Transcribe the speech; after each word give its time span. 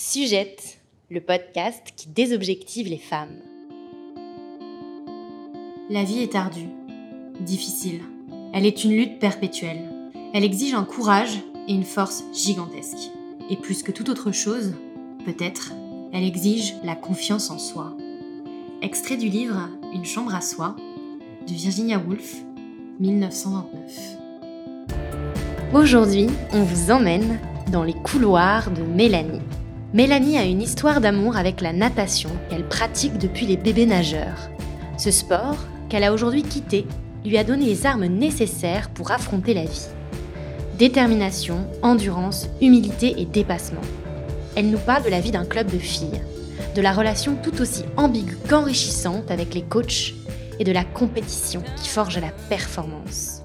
Sujette, 0.00 0.78
le 1.10 1.20
podcast 1.20 1.82
qui 1.96 2.08
désobjective 2.08 2.86
les 2.86 2.98
femmes. 2.98 3.34
La 5.90 6.04
vie 6.04 6.20
est 6.20 6.36
ardue, 6.36 6.68
difficile. 7.40 8.02
Elle 8.54 8.64
est 8.64 8.84
une 8.84 8.92
lutte 8.92 9.18
perpétuelle. 9.18 9.90
Elle 10.32 10.44
exige 10.44 10.74
un 10.74 10.84
courage 10.84 11.42
et 11.66 11.72
une 11.72 11.82
force 11.82 12.22
gigantesques. 12.32 13.10
Et 13.50 13.56
plus 13.56 13.82
que 13.82 13.90
toute 13.90 14.08
autre 14.08 14.30
chose, 14.30 14.72
peut-être, 15.24 15.72
elle 16.12 16.22
exige 16.22 16.76
la 16.84 16.94
confiance 16.94 17.50
en 17.50 17.58
soi. 17.58 17.96
Extrait 18.82 19.16
du 19.16 19.28
livre 19.28 19.68
Une 19.92 20.04
chambre 20.04 20.32
à 20.32 20.42
soi 20.42 20.76
de 21.44 21.52
Virginia 21.52 21.98
Woolf, 21.98 22.36
1929. 23.00 24.16
Aujourd'hui, 25.74 26.28
on 26.52 26.62
vous 26.62 26.92
emmène 26.92 27.40
dans 27.72 27.82
les 27.82 27.94
couloirs 27.94 28.70
de 28.70 28.82
Mélanie. 28.82 29.40
Mélanie 29.94 30.36
a 30.36 30.44
une 30.44 30.60
histoire 30.60 31.00
d'amour 31.00 31.38
avec 31.38 31.62
la 31.62 31.72
natation 31.72 32.28
qu'elle 32.50 32.68
pratique 32.68 33.16
depuis 33.16 33.46
les 33.46 33.56
bébés 33.56 33.86
nageurs. 33.86 34.50
Ce 34.98 35.10
sport, 35.10 35.56
qu'elle 35.88 36.04
a 36.04 36.12
aujourd'hui 36.12 36.42
quitté, 36.42 36.86
lui 37.24 37.38
a 37.38 37.44
donné 37.44 37.64
les 37.64 37.86
armes 37.86 38.04
nécessaires 38.04 38.90
pour 38.90 39.12
affronter 39.12 39.54
la 39.54 39.64
vie. 39.64 39.86
Détermination, 40.76 41.66
endurance, 41.80 42.48
humilité 42.60 43.14
et 43.16 43.24
dépassement. 43.24 43.80
Elle 44.56 44.68
nous 44.68 44.78
parle 44.78 45.04
de 45.04 45.10
la 45.10 45.20
vie 45.20 45.30
d'un 45.30 45.46
club 45.46 45.70
de 45.70 45.78
filles, 45.78 46.20
de 46.74 46.82
la 46.82 46.92
relation 46.92 47.36
tout 47.42 47.58
aussi 47.62 47.84
ambiguë 47.96 48.36
qu'enrichissante 48.46 49.30
avec 49.30 49.54
les 49.54 49.62
coachs 49.62 50.12
et 50.60 50.64
de 50.64 50.72
la 50.72 50.84
compétition 50.84 51.62
qui 51.82 51.88
forge 51.88 52.18
la 52.18 52.30
performance. 52.50 53.42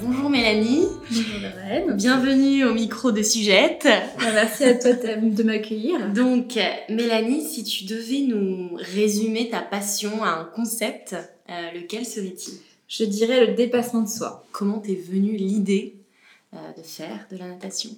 Bonjour 0.00 0.30
Mélanie. 0.30 0.86
Bonjour 1.10 1.40
Lorraine. 1.40 1.96
Bienvenue 1.96 2.64
au 2.64 2.72
micro 2.72 3.12
de 3.12 3.22
Sujette. 3.22 3.86
Ah, 3.86 4.32
merci 4.32 4.64
à 4.64 4.74
toi 4.74 4.92
de 4.92 5.42
m'accueillir. 5.42 6.10
Donc, 6.12 6.58
Mélanie, 6.88 7.42
si 7.42 7.62
tu 7.62 7.84
devais 7.84 8.20
nous 8.20 8.74
résumer 8.74 9.50
ta 9.50 9.60
passion 9.60 10.22
à 10.22 10.30
un 10.30 10.44
concept, 10.44 11.14
euh, 11.50 11.52
lequel 11.74 12.06
serait-il? 12.06 12.54
Je 12.88 13.04
dirais 13.04 13.46
le 13.46 13.54
dépassement 13.54 14.02
de 14.02 14.08
soi. 14.08 14.44
Comment 14.52 14.78
t'es 14.78 14.94
venue 14.94 15.36
l'idée 15.36 15.96
euh, 16.54 16.56
de 16.76 16.82
faire 16.82 17.26
de 17.30 17.36
la 17.36 17.48
natation? 17.48 17.90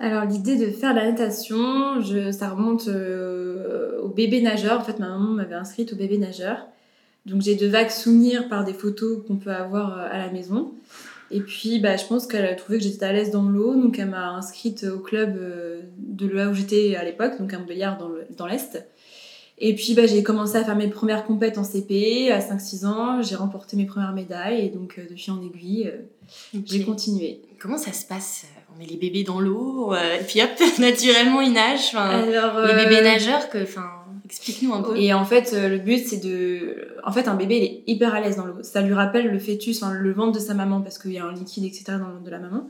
Alors 0.00 0.24
l'idée 0.24 0.56
de 0.56 0.70
faire 0.70 0.94
de 0.94 0.98
la 0.98 1.10
natation, 1.10 2.00
je, 2.00 2.32
ça 2.32 2.50
remonte 2.50 2.88
euh, 2.88 4.00
au 4.02 4.08
bébé 4.08 4.40
nageur. 4.40 4.80
En 4.80 4.84
fait, 4.84 4.98
ma 4.98 5.08
maman 5.08 5.30
m'avait 5.30 5.54
inscrite 5.54 5.92
au 5.92 5.96
bébé 5.96 6.18
nageur. 6.18 6.66
Donc 7.26 7.42
j'ai 7.42 7.54
de 7.54 7.66
vagues 7.66 7.90
souvenirs 7.90 8.48
par 8.48 8.64
des 8.64 8.74
photos 8.74 9.22
qu'on 9.26 9.36
peut 9.36 9.52
avoir 9.52 9.98
à 9.98 10.18
la 10.18 10.30
maison. 10.30 10.74
Et 11.30 11.40
puis, 11.40 11.80
bah, 11.80 11.96
je 11.96 12.04
pense 12.04 12.26
qu'elle 12.26 12.44
a 12.44 12.54
trouvé 12.54 12.78
que 12.78 12.84
j'étais 12.84 13.06
à 13.06 13.12
l'aise 13.12 13.30
dans 13.30 13.42
l'eau, 13.42 13.74
donc 13.74 13.98
elle 13.98 14.10
m'a 14.10 14.30
inscrite 14.30 14.84
au 14.84 14.98
club 14.98 15.36
euh, 15.36 15.80
de 15.98 16.28
là 16.28 16.48
où 16.48 16.54
j'étais 16.54 16.96
à 16.96 17.04
l'époque, 17.04 17.38
donc 17.40 17.52
un 17.52 17.58
Montbéliard 17.58 17.98
dans 18.36 18.46
l'Est. 18.46 18.86
Et 19.58 19.74
puis, 19.74 19.94
bah, 19.94 20.06
j'ai 20.06 20.22
commencé 20.22 20.56
à 20.56 20.64
faire 20.64 20.76
mes 20.76 20.88
premières 20.88 21.24
compètes 21.24 21.58
en 21.58 21.64
CP 21.64 22.30
à 22.30 22.40
5-6 22.40 22.86
ans. 22.86 23.22
J'ai 23.22 23.36
remporté 23.36 23.76
mes 23.76 23.86
premières 23.86 24.12
médailles 24.12 24.64
et 24.64 24.68
donc, 24.68 24.98
euh, 24.98 25.08
de 25.08 25.16
fil 25.16 25.32
en 25.32 25.42
aiguille, 25.42 25.88
euh, 25.88 26.60
j'ai 26.64 26.84
continué. 26.84 27.40
Comment 27.58 27.78
ça 27.78 27.92
se 27.92 28.04
passe 28.04 28.46
On 28.74 28.78
met 28.78 28.86
les 28.86 28.96
bébés 28.96 29.24
dans 29.24 29.40
l'eau, 29.40 29.94
et 29.94 30.22
puis 30.24 30.40
hop, 30.42 30.50
naturellement, 30.78 31.40
ils 31.40 31.52
nagent. 31.52 31.94
Alors, 31.94 32.60
les 32.60 32.74
bébés 32.74 33.02
nageurs, 33.02 33.48
que, 33.48 33.62
enfin, 33.62 33.90
Explique-nous 34.24 34.72
un 34.72 34.80
peu. 34.80 34.96
Et 34.96 35.12
en 35.12 35.26
fait, 35.26 35.52
euh, 35.52 35.68
le 35.68 35.78
but, 35.78 35.98
c'est 36.06 36.16
de. 36.16 36.88
En 37.04 37.12
fait, 37.12 37.28
un 37.28 37.34
bébé, 37.34 37.56
il 37.58 37.64
est 37.64 37.82
hyper 37.86 38.14
à 38.14 38.20
l'aise 38.20 38.36
dans 38.36 38.46
l'eau. 38.46 38.62
Ça 38.62 38.80
lui 38.80 38.94
rappelle 38.94 39.30
le 39.30 39.38
fœtus, 39.38 39.82
le 39.82 40.12
ventre 40.12 40.32
de 40.32 40.38
sa 40.38 40.54
maman, 40.54 40.80
parce 40.80 40.98
qu'il 40.98 41.12
y 41.12 41.18
a 41.18 41.26
un 41.26 41.34
liquide, 41.34 41.64
etc., 41.64 41.84
dans 41.88 42.08
le 42.08 42.14
ventre 42.14 42.24
de 42.24 42.30
la 42.30 42.38
maman. 42.38 42.66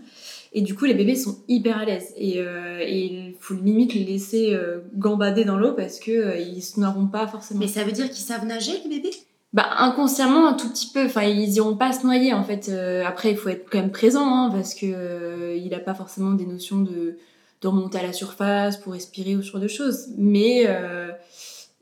Et 0.52 0.62
du 0.62 0.74
coup, 0.74 0.84
les 0.84 0.94
bébés 0.94 1.14
sont 1.14 1.38
hyper 1.46 1.78
à 1.78 1.84
l'aise. 1.84 2.12
Et, 2.16 2.41
euh, 2.41 2.83
il 2.83 3.34
faut 3.38 3.55
limite 3.55 3.94
les 3.94 4.05
laisser 4.05 4.52
euh, 4.52 4.78
gambader 4.96 5.44
dans 5.44 5.56
l'eau 5.56 5.72
parce 5.72 6.00
que 6.00 6.41
ils 6.41 6.62
se 6.62 6.80
noieront 6.80 7.06
pas 7.06 7.28
forcément. 7.28 7.61
Mais 7.61 7.68
ça 7.68 7.84
veut 7.84 7.92
dire 7.92 8.06
qu'ils 8.06 8.24
savent 8.24 8.46
nager, 8.46 8.72
les 8.83 8.96
bébés? 8.96 9.14
Bah, 9.52 9.66
inconsciemment, 9.78 10.48
un 10.48 10.55
tout 10.55 10.68
petit 10.68 10.91
peu. 10.92 11.05
Enfin, 11.05 11.22
ils 11.22 11.55
iront 11.55 11.77
pas 11.77 11.92
se 11.92 12.05
noyer, 12.05 12.33
en 12.33 12.42
fait. 12.42 12.68
après, 13.06 13.30
il 13.30 13.36
faut 13.36 13.48
être 13.48 13.70
quand 13.70 13.79
même 13.79 13.92
présent, 13.92 14.27
hein, 14.27 14.50
parce 14.52 14.74
que 14.74 15.56
il 15.56 15.73
a 15.73 15.79
pas 15.79 15.95
forcément 15.95 16.33
des 16.33 16.46
notions 16.46 16.80
de, 16.80 17.17
de 17.62 17.68
remonter 17.68 17.98
à 17.98 18.02
la 18.02 18.12
surface 18.12 18.77
pour 18.77 18.95
respirer 18.95 19.36
ou 19.36 19.42
ce 19.42 19.52
genre 19.52 19.61
de 19.61 19.68
choses. 19.68 20.08
Mais 20.18 20.67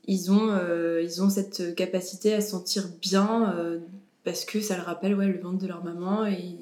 ils 0.05 0.31
ont, 0.31 0.49
euh, 0.49 1.01
ils 1.01 1.21
ont 1.23 1.29
cette 1.29 1.75
capacité 1.75 2.33
à 2.33 2.41
se 2.41 2.51
sentir 2.51 2.89
bien 3.01 3.53
euh, 3.55 3.79
parce 4.23 4.45
que 4.45 4.61
ça 4.61 4.75
leur 4.75 4.85
rappelle 4.85 5.15
ouais, 5.15 5.27
le 5.27 5.39
ventre 5.39 5.59
de 5.59 5.67
leur 5.67 5.83
maman 5.83 6.25
et, 6.25 6.57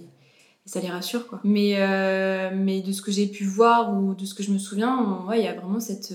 ça 0.68 0.79
les 0.79 0.90
rassure. 0.90 1.28
Quoi. 1.28 1.41
Mais, 1.44 1.74
euh, 1.78 2.51
mais 2.53 2.81
de 2.81 2.91
ce 2.91 3.01
que 3.01 3.12
j'ai 3.12 3.25
pu 3.28 3.44
voir 3.44 3.94
ou 3.97 4.13
de 4.13 4.25
ce 4.25 4.35
que 4.35 4.44
je 4.44 4.51
me 4.51 4.59
souviens, 4.59 5.25
il 5.34 5.41
y 5.41 5.47
a 5.47 5.53
vraiment 5.53 5.80
cette, 5.80 6.13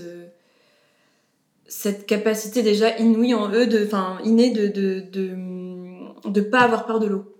cette 1.67 2.05
capacité 2.07 2.63
déjà 2.63 2.97
inouïe 2.97 3.33
en 3.33 3.51
eux, 3.51 3.67
de, 3.67 3.87
innée 4.23 4.51
de 4.51 4.67
de, 4.67 5.01
de, 5.11 6.29
de 6.29 6.41
pas 6.41 6.61
avoir 6.61 6.85
peur 6.85 6.99
de 6.99 7.07
l'eau. 7.07 7.35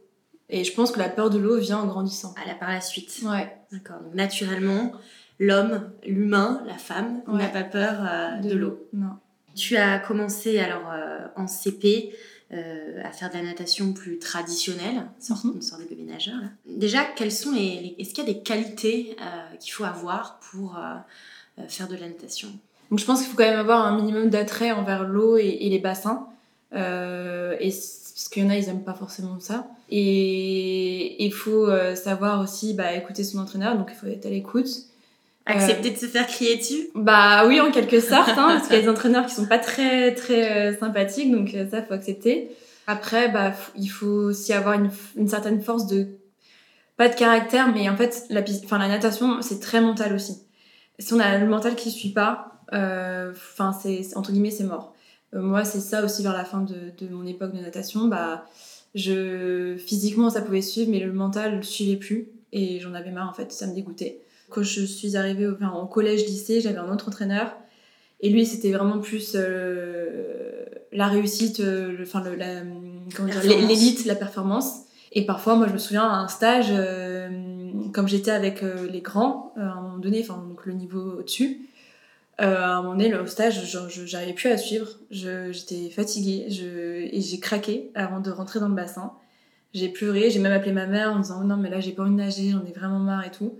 Et 0.49 0.63
je 0.63 0.73
pense 0.73 0.91
que 0.91 0.99
la 0.99 1.09
peur 1.09 1.29
de 1.29 1.39
l'eau 1.39 1.57
vient 1.57 1.79
en 1.79 1.87
grandissant. 1.87 2.35
Ah 2.37 2.45
là, 2.45 2.55
par 2.55 2.69
la 2.69 2.81
suite. 2.81 3.21
Ouais. 3.23 3.51
D'accord. 3.71 4.01
Donc 4.03 4.13
naturellement, 4.13 4.91
l'homme, 5.39 5.89
l'humain, 6.05 6.61
la 6.67 6.77
femme 6.77 7.21
n'a 7.27 7.47
pas 7.47 7.63
peur 7.63 8.03
de, 8.43 8.49
de 8.49 8.55
l'eau. 8.55 8.85
Non. 8.93 9.15
Tu 9.57 9.75
as 9.75 9.97
commencé 9.97 10.59
alors 10.59 10.91
euh, 10.93 11.17
en 11.35 11.47
CP 11.47 12.13
euh, 12.53 13.01
à 13.03 13.11
faire 13.11 13.29
de 13.29 13.35
la 13.35 13.43
natation 13.43 13.91
plus 13.91 14.19
traditionnelle, 14.19 15.07
sorte, 15.19 15.45
mm 15.45 15.59
-hmm. 15.59 16.05
nageur. 16.05 16.35
Déjà, 16.65 17.03
quelles 17.15 17.31
sont 17.31 17.51
les, 17.51 17.95
est-ce 17.97 18.13
qu'il 18.13 18.23
y 18.25 18.29
a 18.29 18.33
des 18.33 18.39
qualités 18.39 19.17
euh, 19.19 19.55
qu'il 19.59 19.73
faut 19.73 19.83
avoir 19.83 20.39
pour 20.51 20.69
faire 21.67 21.87
de 21.87 21.95
la 21.95 22.07
natation? 22.07 22.49
Donc, 22.89 22.99
je 22.99 23.05
pense 23.05 23.19
qu'il 23.19 23.29
faut 23.31 23.37
quand 23.37 23.51
même 23.51 23.59
avoir 23.67 23.81
un 23.85 23.95
minimum 23.99 24.29
d'attrait 24.29 24.71
envers 24.71 25.03
l'eau 25.03 25.37
et, 25.37 25.67
les 25.73 25.79
bassins. 25.79 26.19
et 26.71 27.71
parce 28.15 28.27
qu'il 28.31 28.43
y 28.43 28.45
en 28.45 28.51
a, 28.53 28.57
ils 28.59 28.67
n'aiment 28.67 28.87
pas 28.91 28.99
forcément 29.05 29.39
ça. 29.39 29.57
Et 29.89 31.25
il 31.27 31.33
faut 31.33 31.67
savoir 32.07 32.33
aussi 32.45 32.67
bah, 32.79 32.89
écouter 33.01 33.23
son 33.29 33.37
entraîneur, 33.43 33.75
donc 33.79 33.87
il 33.93 33.97
faut 33.99 34.07
être 34.17 34.27
à 34.31 34.33
l'écoute. 34.37 34.71
Accepter 35.47 35.91
de 35.91 35.97
se 35.97 36.05
faire 36.05 36.27
crier 36.27 36.57
dessus 36.57 36.89
Bah 36.93 37.45
oui, 37.47 37.59
en 37.61 37.71
quelque 37.71 37.99
sorte, 37.99 38.29
hein, 38.29 38.47
parce 38.49 38.67
qu'il 38.67 38.75
y 38.75 38.79
a 38.79 38.81
des 38.81 38.89
entraîneurs 38.89 39.25
qui 39.25 39.33
sont 39.33 39.45
pas 39.45 39.59
très 39.59 40.13
très 40.13 40.71
euh, 40.73 40.77
sympathiques, 40.77 41.31
donc 41.31 41.53
euh, 41.53 41.69
ça 41.69 41.81
faut 41.81 41.93
accepter. 41.93 42.51
Après, 42.85 43.29
bah 43.29 43.53
il 43.75 43.87
faut 43.87 44.05
aussi 44.05 44.53
avoir 44.53 44.75
une, 44.75 44.89
une, 45.15 45.27
certaine 45.27 45.61
force 45.61 45.87
de 45.87 46.07
pas 46.97 47.09
de 47.09 47.15
caractère, 47.15 47.73
mais 47.73 47.89
en 47.89 47.95
fait 47.95 48.25
la, 48.29 48.41
la 48.41 48.87
natation 48.87 49.41
c'est 49.41 49.59
très 49.59 49.81
mental 49.81 50.13
aussi. 50.13 50.43
Si 50.99 51.13
on 51.13 51.19
a 51.19 51.37
le 51.37 51.47
mental 51.47 51.75
qui 51.75 51.91
suit 51.91 52.11
pas, 52.11 52.61
euh, 52.73 53.31
enfin 53.31 53.71
c'est 53.71 54.15
entre 54.15 54.31
guillemets 54.31 54.51
c'est 54.51 54.63
mort. 54.63 54.95
moi 55.33 55.63
c'est 55.63 55.79
ça 55.79 56.03
aussi 56.03 56.23
vers 56.23 56.33
la 56.33 56.45
fin 56.45 56.61
de, 56.61 56.91
de 56.97 57.13
mon 57.13 57.25
époque 57.25 57.53
de 57.53 57.61
natation, 57.61 58.07
bah 58.07 58.45
je 58.95 59.75
physiquement 59.77 60.29
ça 60.29 60.41
pouvait 60.41 60.61
suivre, 60.61 60.89
mais 60.91 60.99
le 60.99 61.13
mental 61.13 61.57
ne 61.57 61.61
suivait 61.61 61.97
plus 61.97 62.29
et 62.51 62.79
j'en 62.79 62.93
avais 62.93 63.11
marre 63.11 63.29
en 63.29 63.33
fait, 63.33 63.51
ça 63.51 63.67
me 63.67 63.75
dégoûtait. 63.75 64.21
Quand 64.49 64.63
je 64.63 64.81
suis 64.83 65.17
arrivée 65.17 65.47
au, 65.47 65.53
enfin, 65.53 65.69
en 65.69 65.87
collège-lycée, 65.87 66.61
j'avais 66.61 66.77
un 66.77 66.91
autre 66.91 67.09
entraîneur. 67.09 67.55
Et 68.19 68.29
lui, 68.29 68.45
c'était 68.45 68.71
vraiment 68.71 68.99
plus 68.99 69.33
euh, 69.35 70.65
la 70.91 71.07
réussite, 71.07 71.59
euh, 71.59 71.97
enfin, 72.01 72.23
l'élite, 73.43 74.05
la, 74.05 74.15
performance. 74.15 74.81
Et 75.11 75.25
parfois, 75.25 75.55
moi, 75.55 75.67
je 75.67 75.73
me 75.73 75.77
souviens 75.77 76.03
à 76.03 76.15
un 76.15 76.27
stage, 76.27 76.67
euh, 76.71 77.29
comme 77.93 78.07
j'étais 78.07 78.31
avec 78.31 78.63
les 78.91 79.01
grands, 79.01 79.53
à 79.55 79.61
un 79.61 79.81
moment 79.81 79.97
donné, 79.97 80.21
enfin, 80.21 80.43
donc 80.47 80.65
le 80.65 80.73
niveau 80.73 81.19
au-dessus, 81.19 81.69
à 82.39 82.77
un 82.77 82.81
moment 82.81 82.95
donné, 82.95 83.13
au 83.15 83.25
stage, 83.25 83.61
j'arrivais 84.05 84.33
plus 84.33 84.49
à 84.49 84.57
suivre. 84.57 84.87
J'étais 85.11 85.89
fatiguée 85.89 86.47
je, 86.49 87.07
et 87.15 87.21
j'ai 87.21 87.39
craqué 87.39 87.91
avant 87.95 88.19
de 88.19 88.31
rentrer 88.31 88.59
dans 88.59 88.69
le 88.69 88.75
bassin. 88.75 89.13
J'ai 89.73 89.89
pleuré, 89.89 90.29
j'ai 90.29 90.39
même 90.39 90.53
appelé 90.53 90.71
ma 90.71 90.87
mère 90.87 91.13
en 91.13 91.19
disant 91.19 91.39
oh 91.41 91.45
non, 91.45 91.57
mais 91.57 91.69
là, 91.69 91.79
j'ai 91.79 91.91
pas 91.91 92.03
envie 92.03 92.11
de 92.11 92.15
nager, 92.15 92.49
j'en 92.51 92.65
ai 92.65 92.71
vraiment 92.71 92.99
marre 92.99 93.25
et 93.25 93.31
tout. 93.31 93.57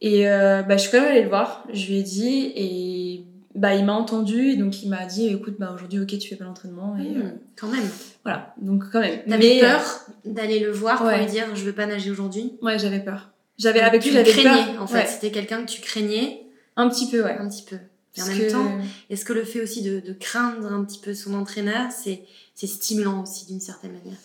Et 0.00 0.28
euh, 0.28 0.62
bah, 0.62 0.76
je 0.76 0.82
suis 0.82 0.90
quand 0.90 1.00
même 1.00 1.10
allée 1.10 1.22
le 1.22 1.28
voir, 1.28 1.66
je 1.72 1.86
lui 1.86 1.98
ai 1.98 2.02
dit, 2.02 2.52
et 2.54 3.24
bah, 3.54 3.74
il 3.74 3.84
m'a 3.84 3.94
entendu, 3.94 4.50
et 4.50 4.56
donc 4.56 4.82
il 4.82 4.90
m'a 4.90 5.06
dit 5.06 5.28
écoute, 5.28 5.56
bah, 5.58 5.72
aujourd'hui, 5.74 6.00
ok, 6.00 6.18
tu 6.18 6.28
fais 6.28 6.36
pas 6.36 6.44
l'entraînement. 6.44 6.96
Et, 6.96 7.08
mmh, 7.08 7.22
euh, 7.22 7.30
quand 7.56 7.68
même. 7.68 7.88
Voilà, 8.22 8.54
donc 8.60 8.84
quand 8.92 9.00
même. 9.00 9.20
T'avais 9.26 9.60
peur 9.60 9.82
d'aller 10.24 10.60
le 10.60 10.70
voir 10.70 10.98
pour 10.98 11.08
lui 11.08 11.26
dire 11.26 11.44
je 11.54 11.64
veux 11.64 11.72
pas 11.72 11.86
nager 11.86 12.10
aujourd'hui? 12.10 12.52
Ouais, 12.60 12.78
j'avais 12.78 13.00
peur. 13.00 13.30
J'avais 13.58 13.80
avec 13.80 14.04
lui, 14.04 14.12
j'avais 14.12 14.30
peur. 14.30 14.82
en 14.82 14.86
fait. 14.86 15.06
C'était 15.06 15.30
quelqu'un 15.30 15.64
que 15.64 15.70
tu 15.70 15.80
craignais? 15.80 16.42
Un 16.76 16.90
petit 16.90 17.08
peu, 17.08 17.24
ouais. 17.24 17.38
Un 17.38 17.48
petit 17.48 17.62
peu. 17.62 17.76
Et 18.18 18.22
en 18.22 18.26
même 18.26 18.50
temps, 18.50 18.78
est-ce 19.10 19.24
que 19.24 19.32
le 19.32 19.44
fait 19.44 19.60
aussi 19.62 19.82
de, 19.82 20.00
de, 20.00 20.12
craindre 20.12 20.72
un 20.72 20.84
petit 20.84 20.98
peu 20.98 21.14
son 21.14 21.34
entraîneur, 21.34 21.90
c'est 21.90 22.26
stimulant 22.54 23.22
aussi 23.22 23.46
d'une 23.46 23.60
certaine 23.60 23.92
manière? 23.92 24.16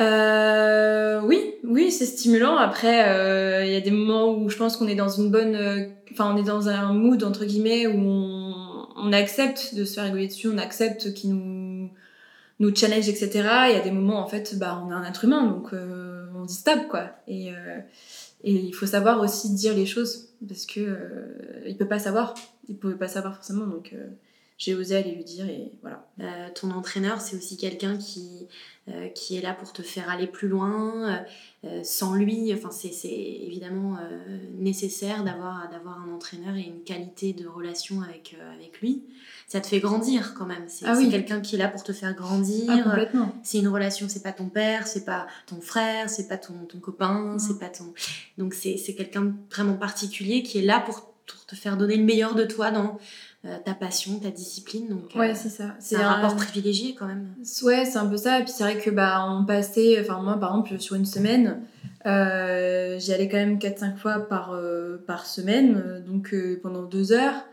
Euh, 0.00 1.20
oui, 1.22 1.54
oui, 1.64 1.90
c'est 1.90 2.06
stimulant. 2.06 2.56
Après, 2.56 3.08
euh, 3.08 3.64
il 3.64 3.72
y 3.72 3.76
a 3.76 3.80
des 3.80 3.90
moments 3.90 4.32
où 4.32 4.48
je 4.48 4.56
pense 4.56 4.76
qu'on 4.76 4.88
est 4.88 4.94
dans 4.94 5.08
une 5.08 5.30
bonne, 5.30 5.54
euh, 5.54 5.86
enfin, 6.12 6.32
on 6.34 6.36
est 6.36 6.46
dans 6.46 6.68
un 6.68 6.92
mood 6.92 7.22
entre 7.22 7.44
guillemets 7.44 7.86
où 7.86 7.98
on, 7.98 9.12
accepte 9.12 9.74
de 9.74 9.84
se 9.84 9.94
faire 9.94 10.04
rigoler 10.04 10.28
dessus, 10.28 10.48
on 10.48 10.58
accepte 10.58 11.14
qu'il 11.14 11.30
nous 11.30 11.90
nous 12.60 12.74
challenge, 12.74 13.08
etc. 13.08 13.30
Il 13.70 13.74
y 13.74 13.78
a 13.78 13.80
des 13.80 13.90
moments 13.90 14.20
en 14.20 14.28
fait, 14.28 14.56
bah, 14.58 14.82
on 14.84 14.90
est 14.90 14.94
un 14.94 15.04
être 15.04 15.24
humain, 15.24 15.46
donc 15.46 15.72
on 15.72 16.44
dit 16.44 16.54
stop 16.54 16.86
quoi. 16.88 17.06
Et 17.26 17.50
Et 18.42 18.52
il 18.52 18.72
faut 18.72 18.86
savoir 18.86 19.20
aussi 19.20 19.52
dire 19.54 19.74
les 19.74 19.86
choses 19.86 20.28
parce 20.46 20.64
que 20.64 20.80
euh, 20.80 21.64
il 21.66 21.76
peut 21.76 21.88
pas 21.88 21.98
savoir, 21.98 22.34
il 22.68 22.76
pouvait 22.76 22.94
pas 22.94 23.08
savoir 23.08 23.34
forcément. 23.34 23.66
Donc 23.66 23.92
euh, 23.92 24.06
j'ai 24.60 24.74
osé 24.74 24.94
aller 24.94 25.12
lui 25.12 25.24
dire 25.24 25.48
et 25.48 25.72
voilà. 25.80 26.06
Euh, 26.20 26.48
ton 26.54 26.70
entraîneur, 26.72 27.22
c'est 27.22 27.34
aussi 27.34 27.56
quelqu'un 27.56 27.96
qui, 27.96 28.46
euh, 28.88 29.08
qui 29.08 29.38
est 29.38 29.40
là 29.40 29.54
pour 29.54 29.72
te 29.72 29.80
faire 29.80 30.10
aller 30.10 30.26
plus 30.26 30.48
loin. 30.48 31.24
Euh, 31.64 31.80
sans 31.82 32.14
lui, 32.14 32.52
enfin, 32.52 32.68
c'est 32.70 33.08
évidemment 33.08 33.96
nécessaire 34.58 35.24
d'avoir 35.24 36.02
un 36.06 36.12
entraîneur 36.12 36.56
et 36.56 36.60
une 36.60 36.82
qualité 36.84 37.32
de 37.32 37.48
relation 37.48 38.02
avec, 38.02 38.36
avec 38.54 38.82
lui. 38.82 39.02
Ça 39.48 39.62
te 39.62 39.66
fait 39.66 39.80
grandir 39.80 40.34
quand 40.34 40.46
même. 40.46 40.64
C'est 40.68 40.84
Ah 40.86 40.94
oui. 40.94 41.08
quelqu'un 41.08 41.40
qui 41.40 41.54
est 41.54 41.58
là 41.58 41.68
pour 41.68 41.82
te 41.82 41.92
faire 41.94 42.14
grandir. 42.14 42.66
Ah, 42.68 43.32
c'est 43.42 43.58
une 43.58 43.68
relation, 43.68 44.10
c'est 44.10 44.22
pas 44.22 44.32
ton 44.32 44.50
père, 44.50 44.86
c'est 44.86 45.06
pas 45.06 45.26
ton 45.46 45.62
frère, 45.62 46.10
c'est 46.10 46.28
pas 46.28 46.36
ton, 46.36 46.66
ton 46.68 46.80
copain, 46.80 47.38
c'est 47.38 47.58
pas 47.58 47.70
ton. 47.70 47.94
Donc 48.36 48.52
c'est 48.52 48.76
quelqu'un 48.94 49.34
vraiment 49.50 49.78
particulier 49.78 50.42
qui 50.42 50.58
est 50.58 50.62
là 50.62 50.80
pour, 50.80 51.09
pour 51.30 51.46
te 51.46 51.54
faire 51.54 51.76
donner 51.76 51.96
le 51.96 52.04
meilleur 52.04 52.34
de 52.34 52.44
toi 52.44 52.70
dans 52.70 52.98
euh, 53.46 53.56
ta 53.64 53.74
passion, 53.74 54.18
ta 54.18 54.30
discipline. 54.30 54.88
Donc 54.88 55.16
euh, 55.16 55.32
c'est 55.34 55.48
ça. 55.48 55.74
c'est 55.78 55.96
un 55.96 56.08
rapport 56.08 56.36
privilégié 56.36 56.94
quand 56.94 57.06
même. 57.06 57.28
Ouais, 57.62 57.84
c'est 57.84 57.98
un 57.98 58.06
peu 58.06 58.16
ça. 58.16 58.40
Et 58.40 58.44
puis 58.44 58.52
c'est 58.54 58.64
vrai 58.64 58.78
que 58.78 58.90
bah 58.90 59.26
on 59.28 59.44
passait, 59.44 59.98
enfin 60.00 60.20
moi 60.22 60.38
par 60.38 60.50
exemple 60.50 60.78
sur 60.78 60.96
une 60.96 61.06
semaine, 61.06 61.60
euh, 62.06 62.98
j'y 62.98 63.12
allais 63.12 63.28
quand 63.28 63.38
même 63.38 63.58
4-5 63.58 63.96
fois 63.96 64.20
par, 64.20 64.52
euh, 64.52 65.02
par 65.06 65.26
semaine, 65.26 66.02
donc 66.06 66.34
pendant 66.62 66.82
deux 66.82 67.12
heures. 67.12 67.46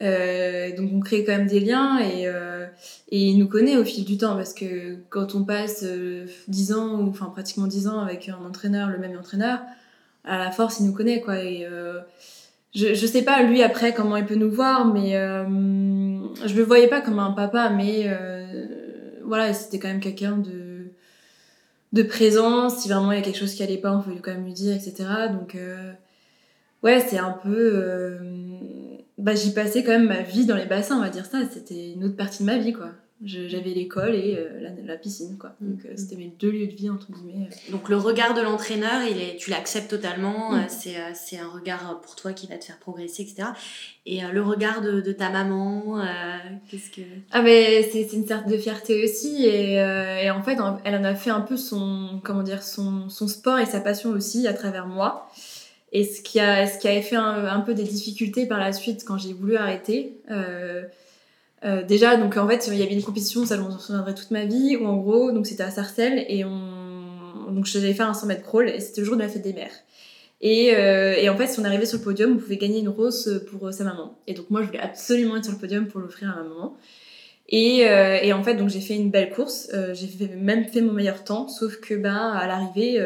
Donc 0.00 0.90
on 0.92 1.00
crée 1.00 1.24
quand 1.24 1.36
même 1.36 1.46
des 1.46 1.60
liens 1.60 1.98
et, 2.00 2.26
et 3.10 3.18
il 3.18 3.38
nous 3.38 3.48
connaît 3.48 3.76
au 3.76 3.84
fil 3.84 4.04
du 4.04 4.18
temps 4.18 4.36
parce 4.36 4.52
que 4.52 4.96
quand 5.10 5.34
on 5.34 5.44
passe 5.44 5.82
euh, 5.84 6.26
10 6.48 6.72
ans, 6.72 7.00
ou 7.00 7.10
enfin 7.10 7.26
pratiquement 7.26 7.66
10 7.66 7.88
ans 7.88 8.00
avec 8.00 8.28
un 8.28 8.44
entraîneur, 8.44 8.88
le 8.88 8.98
même 8.98 9.16
entraîneur, 9.18 9.60
à 10.24 10.38
la 10.38 10.50
force 10.50 10.80
il 10.80 10.86
nous 10.86 10.92
connaît 10.92 11.20
quoi. 11.20 11.42
Et, 11.42 11.66
je, 12.76 13.06
sais 13.06 13.22
pas 13.22 13.42
lui 13.42 13.62
après 13.62 13.94
comment 13.94 14.16
il 14.16 14.26
peut 14.26 14.34
nous 14.34 14.50
voir, 14.50 14.84
mais 14.84 15.16
euh, 15.16 15.44
je 16.44 16.54
le 16.54 16.62
voyais 16.62 16.88
pas 16.88 17.00
comme 17.00 17.18
un 17.18 17.32
papa, 17.32 17.70
mais 17.70 18.04
euh, 18.06 18.66
voilà, 19.24 19.54
c'était 19.54 19.78
quand 19.78 19.88
même 19.88 20.00
quelqu'un 20.00 20.36
de, 20.36 20.92
de 21.94 22.02
présent. 22.02 22.68
Si 22.68 22.88
vraiment 22.88 23.12
il 23.12 23.18
y 23.18 23.20
a 23.20 23.24
quelque 23.24 23.38
chose 23.38 23.54
qui 23.54 23.62
allait 23.62 23.78
pas, 23.78 23.92
on 23.92 24.02
pouvait 24.02 24.20
quand 24.20 24.32
même 24.32 24.44
lui 24.44 24.52
dire, 24.52 24.74
etc. 24.74 25.08
Donc, 25.32 25.54
euh, 25.54 25.92
ouais, 26.82 27.00
c'est 27.00 27.18
un 27.18 27.32
peu. 27.32 28.18
bah, 29.16 29.34
j'y 29.34 29.54
passais 29.54 29.82
quand 29.82 29.92
même 29.92 30.08
ma 30.08 30.20
vie 30.20 30.44
dans 30.44 30.56
les 30.56 30.66
bassins, 30.66 30.98
on 30.98 31.02
va 31.02 31.08
dire 31.08 31.24
ça. 31.24 31.38
C'était 31.50 31.92
une 31.92 32.04
autre 32.04 32.16
partie 32.16 32.42
de 32.42 32.46
ma 32.46 32.58
vie, 32.58 32.74
quoi. 32.74 32.90
J'avais 33.24 33.70
l'école 33.70 34.14
et 34.14 34.36
euh, 34.36 34.60
la, 34.60 34.70
la 34.84 34.96
piscine, 34.98 35.38
quoi. 35.38 35.54
Donc, 35.62 35.86
euh, 35.86 35.92
c'était 35.96 36.16
mes 36.16 36.32
deux 36.38 36.50
lieux 36.50 36.66
de 36.66 36.74
vie, 36.74 36.90
entre 36.90 37.10
guillemets. 37.10 37.48
Donc 37.70 37.88
le 37.88 37.96
regard 37.96 38.34
de 38.34 38.42
l'entraîneur, 38.42 39.02
il 39.10 39.20
est, 39.20 39.36
tu 39.36 39.50
l'acceptes 39.50 39.88
totalement. 39.88 40.52
Mm. 40.52 40.54
euh, 40.54 40.58
c'est, 40.68 40.96
euh, 40.96 41.10
c'est 41.14 41.38
un 41.38 41.48
regard 41.48 42.00
pour 42.02 42.14
toi 42.14 42.32
qui 42.34 42.46
va 42.46 42.58
te 42.58 42.66
faire 42.66 42.78
progresser, 42.78 43.22
etc. 43.22 43.48
Et 44.04 44.22
euh, 44.24 44.28
le 44.32 44.42
regard 44.42 44.82
de, 44.82 45.00
de 45.00 45.12
ta 45.12 45.30
maman, 45.30 45.98
euh, 45.98 46.04
qu'est-ce 46.70 46.90
que 46.90 47.00
Ah 47.32 47.42
mais 47.42 47.82
c'est 47.90 48.12
une 48.12 48.26
sorte 48.26 48.46
de 48.48 48.56
fierté 48.56 49.02
aussi 49.02 49.44
et, 49.44 49.80
euh, 49.80 50.18
et 50.18 50.30
en 50.30 50.42
fait 50.42 50.56
elle 50.84 50.94
en 50.94 51.04
a 51.04 51.14
fait 51.16 51.30
un 51.30 51.40
peu 51.40 51.56
son 51.56 52.20
comment 52.22 52.44
dire 52.44 52.62
son, 52.62 53.08
son 53.08 53.26
sport 53.26 53.58
et 53.58 53.66
sa 53.66 53.80
passion 53.80 54.10
aussi 54.10 54.46
à 54.46 54.52
travers 54.52 54.86
moi 54.86 55.28
et 55.90 56.04
ce 56.04 56.22
qui 56.22 56.38
a 56.38 56.68
ce 56.68 56.78
qui 56.78 56.86
avait 56.86 57.02
fait 57.02 57.16
un, 57.16 57.46
un 57.46 57.60
peu 57.60 57.74
des 57.74 57.82
difficultés 57.82 58.46
par 58.46 58.60
la 58.60 58.72
suite 58.72 59.04
quand 59.04 59.18
j'ai 59.18 59.32
voulu 59.32 59.56
arrêter 59.56 60.20
euh, 60.30 60.84
euh, 61.64 61.82
déjà 61.82 62.16
donc 62.16 62.36
en 62.36 62.46
fait 62.46 62.68
il 62.70 62.78
y 62.78 62.82
avait 62.82 62.92
une 62.94 63.02
compétition 63.02 63.46
ça 63.46 63.56
je 63.56 63.62
m'en 63.62 63.78
souviendrai 63.78 64.14
toute 64.14 64.30
ma 64.30 64.44
vie 64.44 64.76
où 64.76 64.86
en 64.86 64.96
gros 64.96 65.32
donc 65.32 65.46
c'était 65.46 65.62
à 65.62 65.70
Sarcelles 65.70 66.24
et 66.28 66.44
on 66.44 67.50
donc 67.50 67.64
j'allais 67.64 67.94
faire 67.94 68.08
un 68.08 68.14
100 68.14 68.26
mètres 68.26 68.42
crawl 68.42 68.68
et 68.68 68.80
c'était 68.80 69.00
le 69.00 69.06
jour 69.06 69.16
de 69.16 69.22
la 69.22 69.28
fête 69.28 69.42
des 69.42 69.52
mères 69.52 69.72
et, 70.42 70.74
euh, 70.76 71.14
et 71.14 71.28
en 71.30 71.36
fait, 71.36 71.46
si 71.46 71.60
on 71.60 71.64
arrivait 71.64 71.86
sur 71.86 71.98
le 71.98 72.04
podium, 72.04 72.32
on 72.34 72.36
pouvait 72.36 72.58
gagner 72.58 72.80
une 72.80 72.90
rose 72.90 73.42
pour 73.50 73.68
euh, 73.68 73.72
sa 73.72 73.84
maman. 73.84 74.18
Et 74.26 74.34
donc 74.34 74.50
moi, 74.50 74.60
je 74.60 74.66
voulais 74.66 74.80
absolument 74.80 75.36
être 75.36 75.44
sur 75.44 75.54
le 75.54 75.58
podium 75.58 75.86
pour 75.86 76.00
l'offrir 76.00 76.30
à 76.30 76.36
ma 76.36 76.42
maman. 76.42 76.76
Et, 77.48 77.84
en 78.32 78.42
fait, 78.42 78.54
donc 78.56 78.68
j'ai 78.68 78.80
fait 78.80 78.96
une 78.96 79.10
belle 79.10 79.30
course. 79.30 79.70
J'ai 79.94 80.08
fait- 80.08 80.34
même 80.36 80.66
fait 80.66 80.80
mon 80.80 80.92
meilleur 80.92 81.22
temps, 81.24 81.48
sauf 81.48 81.80
que 81.80 81.94
ben 81.94 82.14
à 82.14 82.46
l'arrivée, 82.46 83.00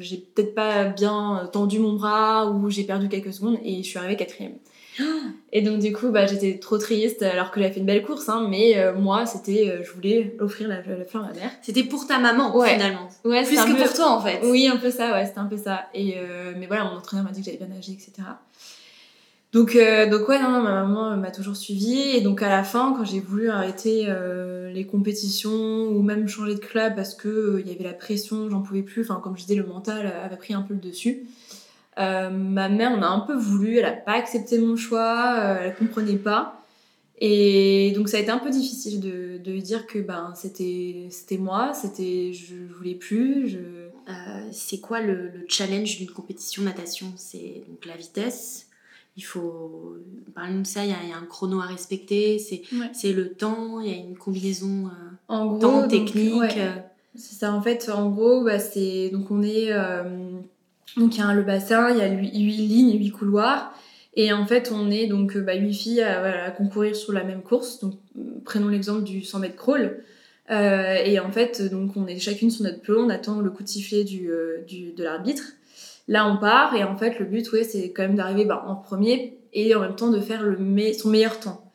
j'ai 0.00 0.18
peut-être 0.18 0.54
pas 0.54 0.84
bien 0.84 1.48
tendu 1.52 1.78
mon 1.78 1.94
bras 1.94 2.50
ou 2.50 2.68
j'ai 2.70 2.84
perdu 2.84 3.08
quelques 3.08 3.32
secondes 3.32 3.58
et 3.64 3.82
je 3.82 3.88
suis 3.88 3.98
arrivée 3.98 4.16
quatrième. 4.16 4.52
Et 5.52 5.62
donc 5.62 5.80
du 5.80 5.92
coup, 5.92 6.10
bah, 6.10 6.26
j'étais 6.26 6.58
trop 6.58 6.78
triste 6.78 7.22
alors 7.22 7.50
que 7.50 7.60
j'avais 7.60 7.72
fait 7.72 7.80
une 7.80 7.86
belle 7.86 8.02
course, 8.02 8.28
hein, 8.28 8.46
mais 8.48 8.78
euh, 8.78 8.94
moi, 8.94 9.26
c'était, 9.26 9.68
euh, 9.68 9.82
je 9.84 9.92
voulais 9.92 10.36
offrir 10.40 10.68
la, 10.68 10.76
la 10.76 11.04
fleur 11.04 11.24
à 11.24 11.28
ma 11.28 11.32
mère. 11.34 11.50
C'était 11.62 11.82
pour 11.84 12.06
ta 12.06 12.18
maman 12.18 12.56
Ouais. 12.56 12.74
finalement. 12.74 13.08
Ouais, 13.24 13.44
Plus 13.44 13.56
que 13.56 13.72
peu- 13.76 13.82
pour 13.84 13.92
toi 13.92 14.10
en 14.12 14.20
fait. 14.20 14.40
oui, 14.44 14.68
un 14.68 14.76
peu 14.76 14.90
ça, 14.90 15.12
ouais, 15.12 15.26
c'était 15.26 15.38
un 15.40 15.46
peu 15.46 15.56
ça. 15.56 15.86
Et, 15.94 16.14
euh, 16.18 16.52
mais 16.56 16.66
voilà, 16.66 16.84
mon 16.84 16.96
entraîneur 16.98 17.24
m'a 17.24 17.32
dit 17.32 17.40
que 17.40 17.46
j'avais 17.46 17.58
bien 17.58 17.66
nagé, 17.74 17.92
etc. 17.92 18.12
Donc, 19.52 19.76
donc 20.10 20.28
ouais, 20.28 20.40
non, 20.40 20.48
non, 20.50 20.62
ma 20.62 20.82
maman 20.84 21.16
m'a 21.16 21.32
toujours 21.32 21.56
suivie. 21.56 22.00
Et 22.16 22.20
donc 22.20 22.40
à 22.40 22.48
la 22.48 22.62
fin, 22.62 22.94
quand 22.96 23.04
j'ai 23.04 23.18
voulu 23.18 23.50
arrêter 23.50 24.06
les 24.72 24.86
compétitions 24.86 25.88
ou 25.88 26.02
même 26.02 26.28
changer 26.28 26.54
de 26.54 26.60
club 26.60 26.94
parce 26.94 27.16
que 27.16 27.60
il 27.64 27.68
y 27.70 27.74
avait 27.74 27.82
la 27.82 27.92
pression, 27.92 28.48
j'en 28.48 28.60
pouvais 28.62 28.82
plus. 28.82 29.02
Enfin, 29.02 29.20
comme 29.20 29.36
je 29.36 29.42
disais, 29.42 29.56
le 29.56 29.66
mental 29.66 30.06
avait 30.24 30.36
pris 30.36 30.54
un 30.54 30.62
peu 30.62 30.74
le 30.74 30.80
dessus. 30.80 31.24
Euh, 32.00 32.30
ma 32.30 32.68
mère 32.68 32.92
en 32.92 33.02
a 33.02 33.06
un 33.06 33.20
peu 33.20 33.34
voulu, 33.34 33.76
elle 33.78 33.84
a 33.84 33.92
pas 33.92 34.12
accepté 34.14 34.58
mon 34.58 34.76
choix, 34.76 35.34
euh, 35.38 35.58
elle 35.64 35.74
comprenait 35.76 36.16
pas. 36.16 36.64
Et 37.22 37.92
donc 37.94 38.08
ça 38.08 38.16
a 38.16 38.20
été 38.20 38.30
un 38.30 38.38
peu 38.38 38.48
difficile 38.50 39.00
de, 39.00 39.58
dire 39.58 39.86
que 39.86 39.98
ben 39.98 40.32
c'était 40.34 41.08
c'était 41.10 41.36
moi, 41.36 41.72
c'était 41.74 42.32
je 42.32 42.54
voulais 42.76 42.94
plus, 42.94 43.48
je 43.48 43.58
Euh, 44.08 44.48
c'est 44.50 44.80
quoi 44.80 45.00
le, 45.00 45.28
le 45.28 45.44
challenge 45.46 45.98
d'une 45.98 46.10
compétition 46.10 46.62
natation? 46.62 47.12
C'est 47.16 47.62
donc 47.68 47.84
la 47.86 47.96
vitesse. 47.96 48.66
Il 49.16 49.22
faut. 49.22 49.96
Parle-nous 50.34 50.62
de 50.62 50.66
ça, 50.66 50.84
il 50.84 50.90
y, 50.90 50.94
a, 50.94 50.96
il 51.04 51.10
y 51.10 51.12
a 51.12 51.16
un 51.16 51.26
chrono 51.26 51.60
à 51.60 51.66
respecter. 51.66 52.38
C'est 52.38 52.62
Ouais. 52.72 52.90
c'est 52.92 53.12
le 53.12 53.32
temps, 53.34 53.80
il 53.80 53.90
y 53.90 53.94
a 53.94 53.96
une 53.98 54.16
combinaison 54.16 54.86
euh, 54.86 54.90
En 55.28 55.46
gros, 55.46 55.58
temps, 55.58 55.80
donc, 55.82 55.90
technique. 55.90 56.34
ouais, 56.40 56.84
c'est 57.14 57.34
ça. 57.34 57.52
En 57.52 57.60
fait, 57.62 57.88
en 57.90 58.08
gros, 58.10 58.42
bah, 58.42 58.58
c'est 58.58 59.10
donc 59.10 59.30
on 59.30 59.42
est 59.42 59.70
donc 60.96 61.16
il 61.16 61.20
y 61.20 61.22
a 61.22 61.32
le 61.34 61.42
bassin, 61.42 61.90
il 61.90 61.98
y 61.98 62.02
a 62.02 62.08
huit 62.08 62.30
lignes, 62.56 62.98
huit 62.98 63.10
couloirs, 63.10 63.72
et 64.14 64.32
en 64.32 64.44
fait 64.46 64.70
on 64.74 64.90
est 64.90 65.06
donc 65.06 65.36
euh, 65.36 65.40
bah, 65.40 65.54
huit 65.54 65.74
filles 65.74 66.02
à, 66.02 66.44
à 66.46 66.50
concourir 66.50 66.96
sur 66.96 67.12
la 67.12 67.24
même 67.24 67.42
course. 67.42 67.80
Donc 67.80 67.94
prenons 68.44 68.68
l'exemple 68.68 69.02
du 69.04 69.22
100 69.22 69.38
mètres 69.40 69.56
crawl. 69.56 70.02
Euh, 70.50 70.96
et 71.04 71.20
en 71.20 71.30
fait, 71.30 71.62
donc 71.70 71.96
on 71.96 72.08
est 72.08 72.18
chacune 72.18 72.50
sur 72.50 72.64
notre 72.64 72.80
peloton, 72.82 73.04
on 73.04 73.08
attend 73.10 73.40
le 73.40 73.50
coup 73.50 73.62
de 73.62 73.68
sifflet 73.68 74.02
du, 74.02 74.30
euh, 74.32 74.62
du- 74.66 74.90
de 74.92 75.04
l'arbitre. 75.04 75.44
Là, 76.08 76.26
on 76.26 76.38
part 76.38 76.74
et 76.74 76.82
en 76.82 76.96
fait, 76.96 77.20
le 77.20 77.24
but, 77.24 77.52
ouais, 77.52 77.62
c'est 77.62 77.92
quand 77.92 78.02
même 78.02 78.16
d'arriver 78.16 78.44
bah, 78.44 78.64
en 78.66 78.74
premier 78.74 79.38
et 79.52 79.72
en 79.76 79.80
même 79.80 79.94
temps 79.94 80.10
de 80.10 80.20
faire 80.20 80.42
le 80.42 80.56
son 80.92 81.08
meilleur 81.08 81.38
temps. 81.38 81.70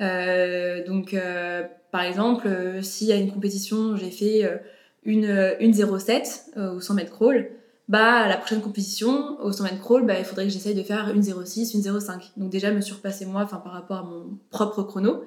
Euh, 0.00 0.86
donc, 0.86 1.12
euh, 1.12 1.62
par 1.90 2.02
exemple, 2.02 2.48
s'il 2.82 3.08
y 3.08 3.12
a 3.12 3.16
une 3.16 3.32
compétition, 3.32 3.96
j'ai 3.96 4.10
fait 4.12 4.48
une, 5.04 5.54
une 5.58 5.72
07 5.74 6.44
euh, 6.56 6.74
au 6.74 6.80
100 6.80 6.94
mètres 6.94 7.10
crawl, 7.10 7.50
bah, 7.90 8.20
à 8.20 8.28
la 8.28 8.36
prochaine 8.36 8.60
compétition, 8.60 9.36
au 9.42 9.50
100 9.50 9.64
mètres 9.64 9.80
crawl, 9.80 10.06
bah, 10.06 10.14
il 10.16 10.24
faudrait 10.24 10.44
que 10.44 10.52
j'essaye 10.52 10.76
de 10.76 10.82
faire 10.84 11.10
une 11.12 11.24
06, 11.24 11.74
une 11.74 11.82
05. 11.82 12.30
Donc, 12.36 12.48
déjà, 12.48 12.70
me 12.70 12.80
surpasser 12.80 13.26
moi 13.26 13.42
enfin, 13.42 13.56
par 13.56 13.72
rapport 13.72 13.96
à 13.96 14.04
mon 14.04 14.38
propre 14.50 14.84
chrono. 14.84 15.24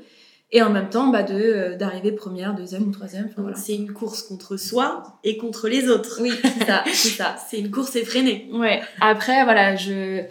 Et 0.53 0.61
en 0.61 0.69
même 0.69 0.89
temps, 0.89 1.07
bah, 1.07 1.23
de, 1.23 1.33
euh, 1.33 1.75
d'arriver 1.75 2.13
première, 2.13 2.55
deuxième 2.55 2.87
ou 2.87 2.91
troisième. 2.91 3.29
voilà. 3.35 3.57
C'est 3.57 3.75
une 3.75 3.91
course 3.91 4.21
contre 4.21 4.55
soi 4.55 5.03
et 5.25 5.35
contre 5.35 5.67
les 5.67 5.89
autres. 5.89 6.19
Oui, 6.21 6.31
c'est 6.41 6.65
ça, 6.65 6.85
c'est 6.93 7.09
ça. 7.09 7.35
C'est 7.49 7.59
une 7.59 7.69
course 7.69 7.97
effrénée. 7.97 8.47
Ouais. 8.53 8.81
Après, 9.01 9.43
voilà, 9.43 9.75
je. 9.75 10.23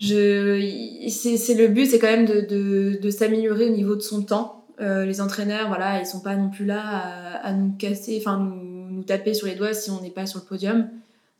je 0.00 1.08
c'est, 1.08 1.38
c'est 1.38 1.54
le 1.54 1.68
but, 1.68 1.86
c'est 1.86 1.98
quand 1.98 2.08
même 2.08 2.26
de, 2.26 2.42
de, 2.42 2.98
de 3.00 3.10
s'améliorer 3.10 3.70
au 3.70 3.72
niveau 3.72 3.96
de 3.96 4.02
son 4.02 4.20
temps. 4.20 4.66
Euh, 4.82 5.06
les 5.06 5.22
entraîneurs, 5.22 5.68
voilà, 5.68 5.98
ils 5.98 6.06
sont 6.06 6.20
pas 6.20 6.36
non 6.36 6.50
plus 6.50 6.66
là 6.66 6.82
à, 6.82 7.46
à 7.46 7.52
nous 7.54 7.72
casser, 7.72 8.18
enfin, 8.20 8.36
nous, 8.38 8.90
nous 8.90 9.02
taper 9.02 9.32
sur 9.32 9.46
les 9.46 9.54
doigts 9.54 9.72
si 9.72 9.90
on 9.90 10.02
n'est 10.02 10.10
pas 10.10 10.26
sur 10.26 10.40
le 10.40 10.44
podium. 10.44 10.90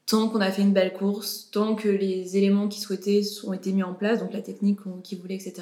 Tant 0.08 0.28
qu'on 0.28 0.40
a 0.40 0.50
fait 0.50 0.62
une 0.62 0.72
belle 0.72 0.94
course, 0.94 1.48
tant 1.52 1.74
que 1.74 1.88
les 1.88 2.36
éléments 2.36 2.66
qu'ils 2.68 2.82
souhaitaient 2.82 3.20
ont 3.44 3.52
été 3.52 3.72
mis 3.72 3.82
en 3.82 3.92
place, 3.92 4.20
donc 4.20 4.32
la 4.32 4.40
technique 4.40 4.78
qu'ils 5.04 5.18
voulaient, 5.18 5.34
etc. 5.34 5.54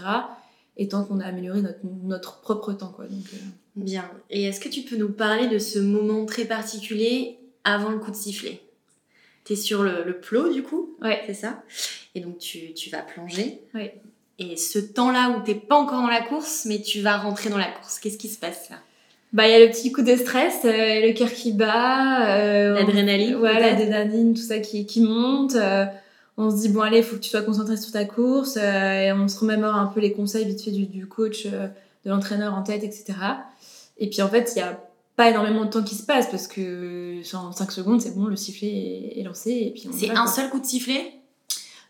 Et 0.76 0.88
tant 0.88 1.04
qu'on 1.04 1.18
a 1.20 1.24
amélioré 1.26 1.62
notre, 1.62 1.80
notre 2.04 2.40
propre 2.40 2.72
temps, 2.72 2.92
quoi. 2.94 3.06
Donc, 3.06 3.24
euh, 3.34 3.36
Bien. 3.76 4.08
Et 4.30 4.44
est-ce 4.44 4.60
que 4.60 4.68
tu 4.68 4.82
peux 4.82 4.96
nous 4.96 5.10
parler 5.10 5.48
de 5.48 5.58
ce 5.58 5.78
moment 5.78 6.24
très 6.26 6.44
particulier 6.44 7.38
avant 7.64 7.90
le 7.90 7.98
coup 7.98 8.10
de 8.10 8.16
sifflet? 8.16 8.60
Tu 9.44 9.54
es 9.54 9.56
sur 9.56 9.82
le, 9.82 10.04
le 10.04 10.18
plot 10.20 10.52
du 10.52 10.62
coup, 10.62 10.96
Ouais. 11.02 11.22
c'est 11.26 11.34
ça? 11.34 11.62
Et 12.14 12.20
donc 12.20 12.38
tu, 12.38 12.72
tu 12.74 12.90
vas 12.90 13.02
plonger. 13.02 13.60
Ouais. 13.74 14.00
Et 14.38 14.56
ce 14.56 14.78
temps-là 14.78 15.30
où 15.30 15.42
t'es 15.44 15.54
pas 15.54 15.76
encore 15.76 16.02
dans 16.02 16.08
la 16.08 16.20
course, 16.22 16.66
mais 16.66 16.82
tu 16.82 17.00
vas 17.00 17.16
rentrer 17.16 17.48
dans 17.50 17.56
la 17.58 17.70
course, 17.70 17.98
qu'est-ce 17.98 18.18
qui 18.18 18.28
se 18.28 18.38
passe 18.38 18.68
là? 18.70 18.76
Bah, 19.36 19.46
il 19.46 19.50
y 19.50 19.54
a 19.54 19.58
le 19.58 19.70
petit 19.70 19.92
coup 19.92 20.00
de 20.00 20.16
stress, 20.16 20.60
euh, 20.64 21.06
le 21.06 21.12
cœur 21.12 21.30
qui 21.30 21.52
bat, 21.52 22.38
euh, 22.38 22.72
L'adrénaline 22.72 23.34
Ouais, 23.36 23.60
l'adrénaline, 23.60 24.32
tout 24.32 24.40
ça 24.40 24.60
qui, 24.60 24.86
qui 24.86 25.02
monte. 25.02 25.56
euh, 25.56 25.84
on 26.38 26.50
se 26.50 26.56
dit, 26.62 26.70
bon, 26.70 26.80
allez, 26.80 26.98
il 26.98 27.04
faut 27.04 27.16
que 27.16 27.20
tu 27.20 27.28
sois 27.28 27.42
concentré 27.42 27.76
sur 27.76 27.92
ta 27.92 28.06
course. 28.06 28.56
et 28.56 29.12
on 29.12 29.28
se 29.28 29.38
remémore 29.38 29.74
un 29.74 29.88
peu 29.88 30.00
les 30.00 30.12
conseils 30.12 30.46
vite 30.46 30.62
fait 30.62 30.70
du, 30.70 30.86
du 30.86 31.06
coach, 31.06 31.44
de 31.46 32.10
l'entraîneur 32.10 32.54
en 32.54 32.62
tête, 32.62 32.82
etc. 32.82 33.04
Et 33.98 34.08
puis, 34.08 34.22
en 34.22 34.28
fait, 34.28 34.52
il 34.56 34.60
y 34.60 34.62
a 34.62 34.80
pas 35.16 35.28
énormément 35.28 35.66
de 35.66 35.70
temps 35.70 35.82
qui 35.82 35.96
se 35.96 36.02
passe 36.04 36.30
parce 36.30 36.46
que 36.48 37.20
en 37.36 37.52
5 37.52 37.72
secondes, 37.72 38.00
c'est 38.00 38.16
bon, 38.16 38.28
le 38.28 38.36
sifflet 38.36 39.12
est, 39.16 39.22
lancé. 39.22 39.50
et 39.50 39.70
puis 39.70 39.86
C'est 39.92 40.10
un 40.12 40.26
seul 40.26 40.48
coup 40.48 40.60
de 40.60 40.66
sifflet? 40.66 41.12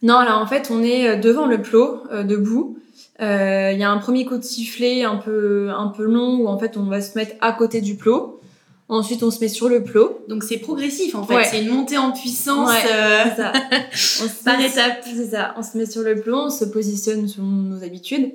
Non, 0.03 0.19
là 0.21 0.37
en 0.37 0.47
fait, 0.49 0.69
on 0.73 0.83
est 0.83 1.17
devant 1.17 1.47
le 1.47 1.63
plot, 1.63 2.03
debout. 2.25 2.77
Il 3.21 3.79
y 3.79 3.83
a 3.83 3.91
un 3.91 3.99
premier 3.99 4.25
coup 4.25 4.37
de 4.37 4.45
sifflet 4.45 5.05
un 5.05 5.17
peu, 5.17 5.71
un 5.71 5.89
peu 5.89 6.05
long 6.05 6.39
où 6.39 6.49
en 6.49 6.59
fait 6.59 6.77
on 6.77 6.85
va 6.85 7.01
se 7.01 7.17
mettre 7.17 7.35
à 7.41 7.53
côté 7.53 7.81
du 7.81 7.97
plot. 7.97 8.41
Ensuite, 8.89 9.25
on 9.25 9.33
se 9.33 9.41
met 9.41 9.49
sur 9.49 9.69
le 9.69 9.83
plot. 9.83 10.25
Donc 10.29 10.45
c'est 10.45 10.59
progressif 10.59 11.17
en 11.17 11.25
fait, 11.25 11.45
c'est 11.45 11.63
une 11.63 11.75
montée 11.75 11.99
en 11.99 12.13
puissance 12.13 12.71
ça. 12.71 13.53
on 14.23 14.45
par 14.45 14.61
étape. 14.61 15.05
C'est 15.05 15.31
ça. 15.31 15.55
On 15.57 15.63
se 15.63 15.77
met 15.77 15.87
sur 15.87 16.03
le 16.03 16.15
plot, 16.15 16.37
on 16.37 16.51
se 16.51 16.65
positionne 16.65 17.27
selon 17.27 17.47
nos 17.47 17.83
habitudes. 17.83 18.33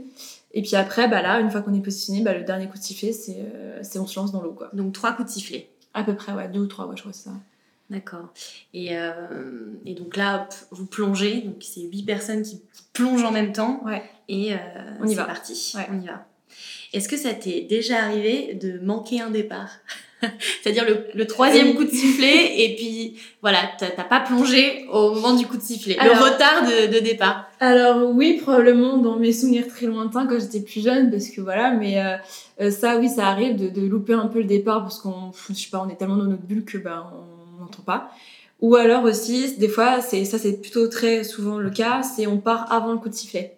Et 0.53 0.61
puis 0.61 0.75
après, 0.75 1.07
bah 1.07 1.21
là, 1.21 1.39
une 1.39 1.49
fois 1.49 1.61
qu'on 1.61 1.73
est 1.73 1.81
positionné, 1.81 2.21
bah, 2.21 2.33
le 2.33 2.43
dernier 2.43 2.67
coup 2.67 2.77
de 2.77 2.83
sifflet, 2.83 3.13
c'est 3.13 3.37
euh, 3.39 3.81
on 3.99 4.05
se 4.05 4.19
lance 4.19 4.31
dans 4.31 4.41
l'eau. 4.41 4.51
quoi. 4.51 4.69
Donc 4.73 4.93
trois 4.93 5.13
coups 5.13 5.29
de 5.29 5.33
sifflet 5.33 5.69
À 5.93 6.03
peu 6.03 6.15
près, 6.15 6.33
ouais, 6.33 6.49
deux 6.49 6.59
ou 6.59 6.67
trois, 6.67 6.87
ouais, 6.87 6.95
je 6.95 7.01
crois 7.01 7.13
que 7.13 7.17
ça. 7.17 7.31
D'accord. 7.91 8.33
Et, 8.73 8.97
euh, 8.97 9.11
et, 9.85 9.95
donc 9.95 10.15
là, 10.15 10.47
vous 10.71 10.85
plongez, 10.85 11.41
donc 11.41 11.57
c'est 11.59 11.81
huit 11.81 12.03
personnes 12.03 12.41
qui 12.41 12.61
plongent 12.93 13.25
en 13.25 13.31
même 13.31 13.51
temps. 13.51 13.81
Ouais. 13.85 14.01
Et 14.29 14.53
euh, 14.53 14.57
on 15.01 15.07
y 15.07 15.13
va. 15.13 15.25
parti. 15.25 15.73
On 15.91 15.99
y 15.99 16.07
va. 16.07 16.25
Est-ce 16.93 17.09
que 17.09 17.17
ça 17.17 17.33
t'est 17.33 17.61
déjà 17.69 18.03
arrivé 18.03 18.53
de 18.53 18.79
manquer 18.79 19.19
un 19.19 19.29
départ? 19.29 19.69
C'est-à-dire 20.63 20.85
le, 21.13 21.25
troisième 21.25 21.73
coup 21.73 21.83
de 21.83 21.89
sifflet 21.89 22.63
et 22.63 22.75
puis 22.75 23.15
voilà, 23.41 23.57
t'as 23.77 24.03
pas 24.03 24.19
plongé 24.19 24.85
au 24.91 25.15
moment 25.15 25.33
du 25.35 25.47
coup 25.47 25.57
de 25.57 25.61
sifflet. 25.61 25.97
le 25.99 26.11
retard 26.11 26.63
de, 26.63 26.99
départ. 26.99 27.49
Alors 27.59 28.09
oui, 28.09 28.39
probablement 28.41 28.97
dans 28.97 29.17
mes 29.17 29.33
souvenirs 29.33 29.67
très 29.67 29.87
lointains 29.87 30.27
quand 30.27 30.39
j'étais 30.39 30.61
plus 30.61 30.83
jeune 30.83 31.09
parce 31.09 31.29
que 31.29 31.41
voilà, 31.41 31.71
mais 31.71 31.99
euh, 31.99 32.17
euh, 32.61 32.71
ça 32.71 32.97
oui, 32.97 33.09
ça 33.09 33.27
arrive 33.27 33.55
de, 33.55 33.81
louper 33.81 34.13
un 34.13 34.27
peu 34.27 34.39
le 34.39 34.45
départ 34.45 34.83
parce 34.83 34.99
qu'on, 34.99 35.31
je 35.49 35.53
sais 35.53 35.69
pas, 35.71 35.83
on 35.85 35.89
est 35.89 35.95
tellement 35.95 36.17
dans 36.17 36.25
notre 36.25 36.43
bulle 36.43 36.65
que 36.65 36.77
ben 36.77 37.03
on 37.13 37.30
pas. 37.79 38.11
Ou 38.59 38.75
alors 38.75 39.03
aussi, 39.05 39.57
des 39.57 39.69
fois, 39.69 40.01
c'est 40.01 40.25
ça 40.25 40.37
c'est 40.37 40.61
plutôt 40.61 40.87
très 40.87 41.23
souvent 41.23 41.57
le 41.57 41.69
cas, 41.69 42.03
c'est 42.03 42.27
on 42.27 42.37
part 42.37 42.71
avant 42.71 42.91
le 42.91 42.97
coup 42.97 43.09
de 43.09 43.15
sifflet. 43.15 43.57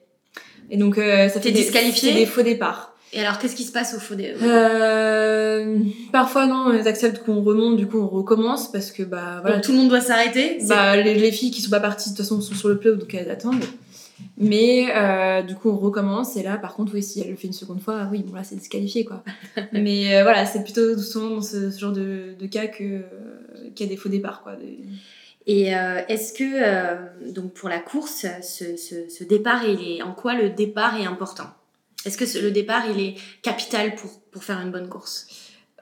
Et 0.70 0.78
donc 0.78 0.98
euh, 0.98 1.28
ça 1.28 1.42
fait 1.42 1.52
des, 1.52 1.70
des 1.70 2.26
faux 2.26 2.42
départs. 2.42 2.94
Et 3.16 3.20
alors, 3.20 3.38
qu'est-ce 3.38 3.56
qui 3.56 3.64
se 3.64 3.72
passe 3.72 3.94
au 3.94 4.00
faux 4.00 4.16
des... 4.16 4.34
Euh, 4.42 5.78
parfois, 6.12 6.48
non, 6.48 6.74
ils 6.74 6.88
acceptent 6.88 7.24
qu'on 7.24 7.44
remonte, 7.44 7.78
du 7.78 7.86
coup, 7.86 8.00
on 8.00 8.08
recommence 8.08 8.72
parce 8.72 8.92
que, 8.92 9.04
bah, 9.04 9.40
voilà. 9.42 9.60
tout 9.60 9.72
le 9.72 9.78
monde 9.78 9.90
doit 9.90 10.02
s'arrêter 10.02 10.58
Bah, 10.68 10.98
les, 10.98 11.32
filles 11.32 11.52
qui 11.52 11.62
sont 11.62 11.70
pas 11.70 11.80
parties, 11.80 12.10
de 12.10 12.16
toute 12.16 12.26
façon, 12.26 12.42
sont 12.42 12.56
sur 12.56 12.70
le 12.70 12.80
plot, 12.80 12.96
donc 12.96 13.14
elles 13.14 13.30
attendent. 13.30 13.64
Mais, 14.40 14.88
euh, 14.96 15.44
du 15.44 15.54
coup, 15.54 15.70
on 15.70 15.78
recommence, 15.78 16.36
et 16.38 16.44
là, 16.44 16.58
par 16.58 16.74
contre, 16.74 16.96
oui, 16.96 17.04
si 17.04 17.22
elle 17.22 17.30
le 17.30 17.36
fait 17.36 17.46
une 17.46 17.54
seconde 17.54 17.82
fois, 17.82 18.08
oui, 18.12 18.24
bon, 18.26 18.34
là, 18.34 18.44
c'est 18.44 18.56
disqualifié, 18.56 19.06
quoi. 19.06 19.24
Mais 19.74 20.16
euh, 20.16 20.24
voilà, 20.24 20.48
c'est 20.48 20.64
plutôt 20.64 20.98
souvent 20.98 21.36
dans 21.36 21.42
ce, 21.44 21.70
genre 21.70 21.92
de, 21.92 22.34
de 22.40 22.48
cas 22.48 22.66
que, 22.66 23.02
qu'il 23.74 23.88
y 23.88 23.90
a 23.90 23.94
des 23.94 23.98
faux 23.98 24.10
départs, 24.10 24.44
quoi. 24.44 24.54
Et 25.46 25.76
euh, 25.76 26.02
est-ce 26.08 26.34
que, 26.34 26.44
euh, 26.44 26.96
donc 27.32 27.54
pour 27.54 27.70
la 27.70 27.80
course, 27.80 28.26
ce, 28.42 28.78
ce, 28.78 29.10
ce, 29.10 29.24
départ, 29.24 29.66
il 29.66 29.98
est, 29.98 30.02
en 30.02 30.14
quoi 30.14 30.36
le 30.36 30.50
départ 30.50 31.00
est 31.00 31.06
important? 31.06 31.50
Est-ce 32.06 32.18
que 32.18 32.44
le 32.44 32.52
départ, 32.52 32.84
il 32.90 33.02
est 33.02 33.16
capital 33.42 33.96
pour, 33.96 34.22
pour 34.32 34.44
faire 34.44 34.60
une 34.62 34.72
bonne 34.72 34.88
course? 34.88 35.28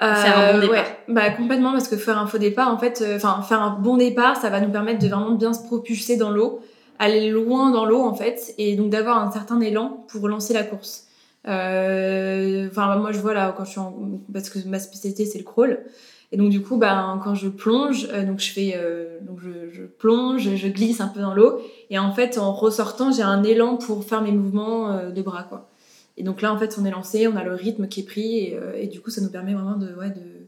Faire 0.02 0.38
un 0.38 0.54
bon 0.54 0.58
euh, 0.58 0.62
départ. 0.62 0.86
bah 1.10 1.30
complètement 1.30 1.74
parce 1.74 1.88
que 1.88 1.96
faire 1.96 2.18
un 2.18 2.26
faux 2.26 2.40
départ 2.40 2.70
en 2.70 2.78
fait 2.80 3.04
euh, 3.04 3.18
enfin 3.18 3.44
faire 3.44 3.62
un 3.62 3.78
bon 3.80 3.98
départ 3.98 4.36
ça 4.36 4.50
va 4.50 4.60
nous 4.60 4.72
permettre 4.72 4.98
de 5.00 5.08
vraiment 5.08 5.32
bien 5.32 5.54
se 5.54 5.64
propulser 5.64 6.18
dans 6.18 6.32
l'eau 6.32 6.62
aller 6.98 7.30
loin 7.30 7.70
dans 7.70 7.86
l'eau 7.86 8.02
en 8.02 8.16
fait 8.16 8.56
et 8.58 8.76
donc 8.76 8.90
d'avoir 8.90 9.20
un 9.20 9.32
certain 9.32 9.60
élan 9.62 10.04
pour 10.08 10.28
lancer 10.28 10.56
la 10.56 10.64
course 10.64 11.06
euh, 11.48 12.68
enfin 12.72 12.96
moi 12.96 13.12
je 13.12 13.20
vois 13.20 13.36
là 13.36 13.54
quand 13.56 13.64
je 13.64 13.72
suis 13.72 13.80
en 13.80 13.94
parce 14.34 14.50
que 14.50 14.58
ma 14.68 14.80
spécialité 14.80 15.26
c'est 15.26 15.38
le 15.38 15.44
crawl 15.44 15.84
et 16.32 16.38
donc 16.38 16.50
du 16.50 16.62
coup 16.62 16.78
bah 16.78 17.20
quand 17.24 17.36
je 17.36 17.50
plonge 17.50 18.08
donc 18.26 18.40
je 18.40 18.52
fais 18.52 18.80
donc 19.22 19.40
je, 19.42 19.84
plonge 19.84 20.56
je 20.56 20.68
glisse 20.68 21.02
un 21.02 21.08
peu 21.10 21.20
dans 21.20 21.34
l'eau 21.34 21.60
et 21.90 22.00
en 22.00 22.14
fait 22.14 22.38
en 22.38 22.54
ressortant 22.54 23.12
j'ai 23.12 23.24
un 23.24 23.44
élan 23.44 23.78
pour 23.78 24.06
faire 24.06 24.22
mes 24.22 24.32
mouvements 24.32 25.10
de 25.12 25.22
bras 25.22 25.44
quoi 25.44 25.72
et 26.18 26.24
donc 26.24 26.42
là, 26.42 26.54
en 26.54 26.60
fait, 26.60 26.78
on 26.80 26.86
est 26.86 26.92
lancé, 26.92 27.28
on 27.28 27.36
a 27.36 27.44
le 27.44 27.56
rythme 27.56 27.88
qui 27.88 28.02
est 28.02 28.06
pris, 28.06 28.38
et, 28.38 28.56
euh, 28.56 28.86
du 28.86 29.02
coup, 29.02 29.10
ça 29.10 29.22
nous 29.22 29.30
permet 29.30 29.54
vraiment 29.54 29.78
de, 29.78 29.94
ouais, 29.96 30.10
de, 30.10 30.48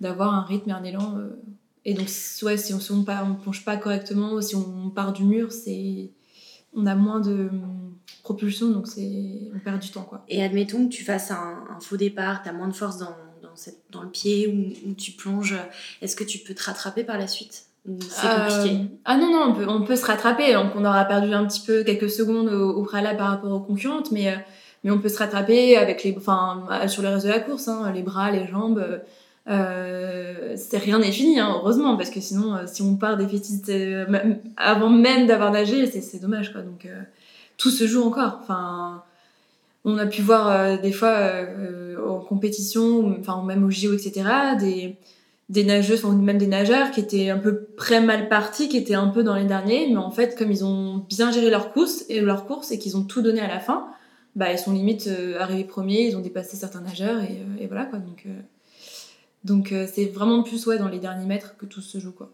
d'avoir 0.00 0.34
un 0.34 0.42
rythme 0.42 0.70
et 0.70 0.72
un 0.72 0.84
élan. 0.84 1.16
Euh. 1.18 1.30
Et 1.84 1.94
donc, 1.94 2.08
ouais, 2.42 2.56
si 2.56 2.74
on 2.74 2.76
ne 2.76 3.30
on, 3.30 3.34
plonge 3.34 3.64
pas 3.64 3.76
correctement, 3.76 4.40
si 4.42 4.56
on 4.56 4.90
part 4.90 5.12
du 5.12 5.24
mur, 5.24 5.52
c'est 5.52 6.10
on 6.74 6.86
a 6.86 6.94
moins 6.94 7.20
de 7.20 7.48
propulsion, 8.22 8.70
donc 8.70 8.86
c'est 8.86 9.50
on 9.54 9.58
perd 9.58 9.80
du 9.80 9.90
temps. 9.90 10.02
Quoi. 10.02 10.22
Et 10.28 10.42
admettons 10.42 10.86
que 10.86 10.92
tu 10.92 11.02
fasses 11.02 11.30
un, 11.30 11.64
faux 11.80 11.96
départ, 11.96 12.42
tu 12.42 12.48
as 12.48 12.52
moins 12.52 12.68
de 12.68 12.74
force 12.74 12.98
dans, 12.98 13.16
dans, 13.50 13.56
cette, 13.56 13.80
dans 13.90 14.02
le 14.02 14.08
pied 14.08 14.74
ou, 14.86 14.94
tu 14.94 15.12
plonges, 15.12 15.56
est-ce 16.02 16.16
que 16.16 16.24
tu 16.24 16.38
peux 16.38 16.54
te 16.54 16.64
rattraper 16.64 17.04
par 17.04 17.18
la 17.18 17.26
suite 17.26 17.66
c'est 17.86 18.28
compliqué. 18.28 18.76
Euh, 18.76 18.84
ah 19.06 19.16
non, 19.16 19.30
non, 19.30 19.42
on 19.48 19.54
peut, 19.54 19.66
on 19.66 19.82
peut 19.82 19.96
se 19.96 20.04
rattraper. 20.04 20.52
Donc 20.52 20.72
on 20.76 20.84
aura 20.84 21.06
perdu 21.06 21.32
un 21.32 21.46
petit 21.46 21.62
peu 21.62 21.82
quelques 21.82 22.10
secondes 22.10 22.48
au, 22.48 22.74
au 22.74 22.82
préalable 22.82 23.16
par 23.16 23.30
rapport 23.30 23.50
aux 23.50 23.60
concurrentes, 23.60 24.12
mais 24.12 24.36
mais 24.84 24.90
on 24.90 24.98
peut 24.98 25.08
se 25.08 25.18
rattraper 25.18 25.76
avec 25.76 26.04
les, 26.04 26.14
enfin, 26.16 26.66
sur 26.88 27.02
le 27.02 27.08
reste 27.08 27.26
de 27.26 27.30
la 27.30 27.40
course, 27.40 27.68
hein, 27.68 27.90
les 27.94 28.02
bras, 28.02 28.30
les 28.30 28.46
jambes. 28.46 29.00
Euh, 29.48 30.54
c'est 30.56 30.78
rien 30.78 30.98
n'est 30.98 31.12
fini, 31.12 31.40
hein, 31.40 31.50
heureusement, 31.54 31.96
parce 31.96 32.10
que 32.10 32.20
sinon, 32.20 32.54
euh, 32.54 32.64
si 32.66 32.82
on 32.82 32.96
part 32.96 33.16
des 33.16 33.26
fétiches 33.26 33.68
euh, 33.68 34.34
avant 34.56 34.90
même 34.90 35.26
d'avoir 35.26 35.50
nagé, 35.50 35.86
c'est 35.86 36.20
dommage, 36.20 36.52
quoi. 36.52 36.62
Donc, 36.62 36.86
euh, 36.86 37.00
tout 37.56 37.70
se 37.70 37.86
joue 37.86 38.02
encore. 38.02 38.38
Enfin, 38.42 39.02
on 39.84 39.98
a 39.98 40.06
pu 40.06 40.22
voir 40.22 40.80
des 40.80 40.92
fois 40.92 41.32
en 42.06 42.20
compétition, 42.20 43.16
enfin, 43.18 43.42
même 43.44 43.64
au 43.64 43.70
JO, 43.70 43.94
etc., 43.94 44.22
des, 44.58 44.96
des 45.50 45.64
nageuses, 45.64 46.04
enfin, 46.04 46.14
même 46.14 46.38
des 46.38 46.46
nageurs 46.46 46.92
qui 46.92 47.00
étaient 47.00 47.28
un 47.28 47.38
peu 47.38 47.64
près 47.76 48.00
mal 48.00 48.28
partis, 48.28 48.68
qui 48.68 48.76
étaient 48.76 48.94
un 48.94 49.08
peu 49.08 49.24
dans 49.24 49.34
les 49.34 49.44
derniers, 49.44 49.88
mais 49.88 49.96
en 49.96 50.12
fait, 50.12 50.38
comme 50.38 50.52
ils 50.52 50.64
ont 50.64 51.04
bien 51.08 51.32
géré 51.32 51.50
leur 51.50 51.72
course 51.72 52.04
et 52.08 52.20
leur 52.20 52.46
course 52.46 52.70
et 52.70 52.78
qu'ils 52.78 52.96
ont 52.96 53.02
tout 53.02 53.20
donné 53.20 53.40
à 53.40 53.48
la 53.48 53.58
fin, 53.58 53.88
bah, 54.36 54.52
ils 54.52 54.58
sont 54.58 54.72
limite 54.72 55.08
euh, 55.08 55.40
arrivés 55.40 55.64
premiers, 55.64 56.06
ils 56.06 56.16
ont 56.16 56.20
dépassé 56.20 56.56
certains 56.56 56.80
nageurs 56.80 57.20
et, 57.22 57.42
euh, 57.60 57.66
voilà 57.66 57.84
quoi. 57.84 57.98
Donc, 57.98 58.22
euh, 58.26 58.40
donc 59.42 59.74
c'est 59.92 60.06
vraiment 60.06 60.42
plus 60.42 60.66
ouais, 60.66 60.78
dans 60.78 60.88
les 60.88 60.98
derniers 60.98 61.26
mètres 61.26 61.56
que 61.56 61.66
tout 61.66 61.80
se 61.80 61.98
joue 61.98 62.12
quoi. 62.12 62.30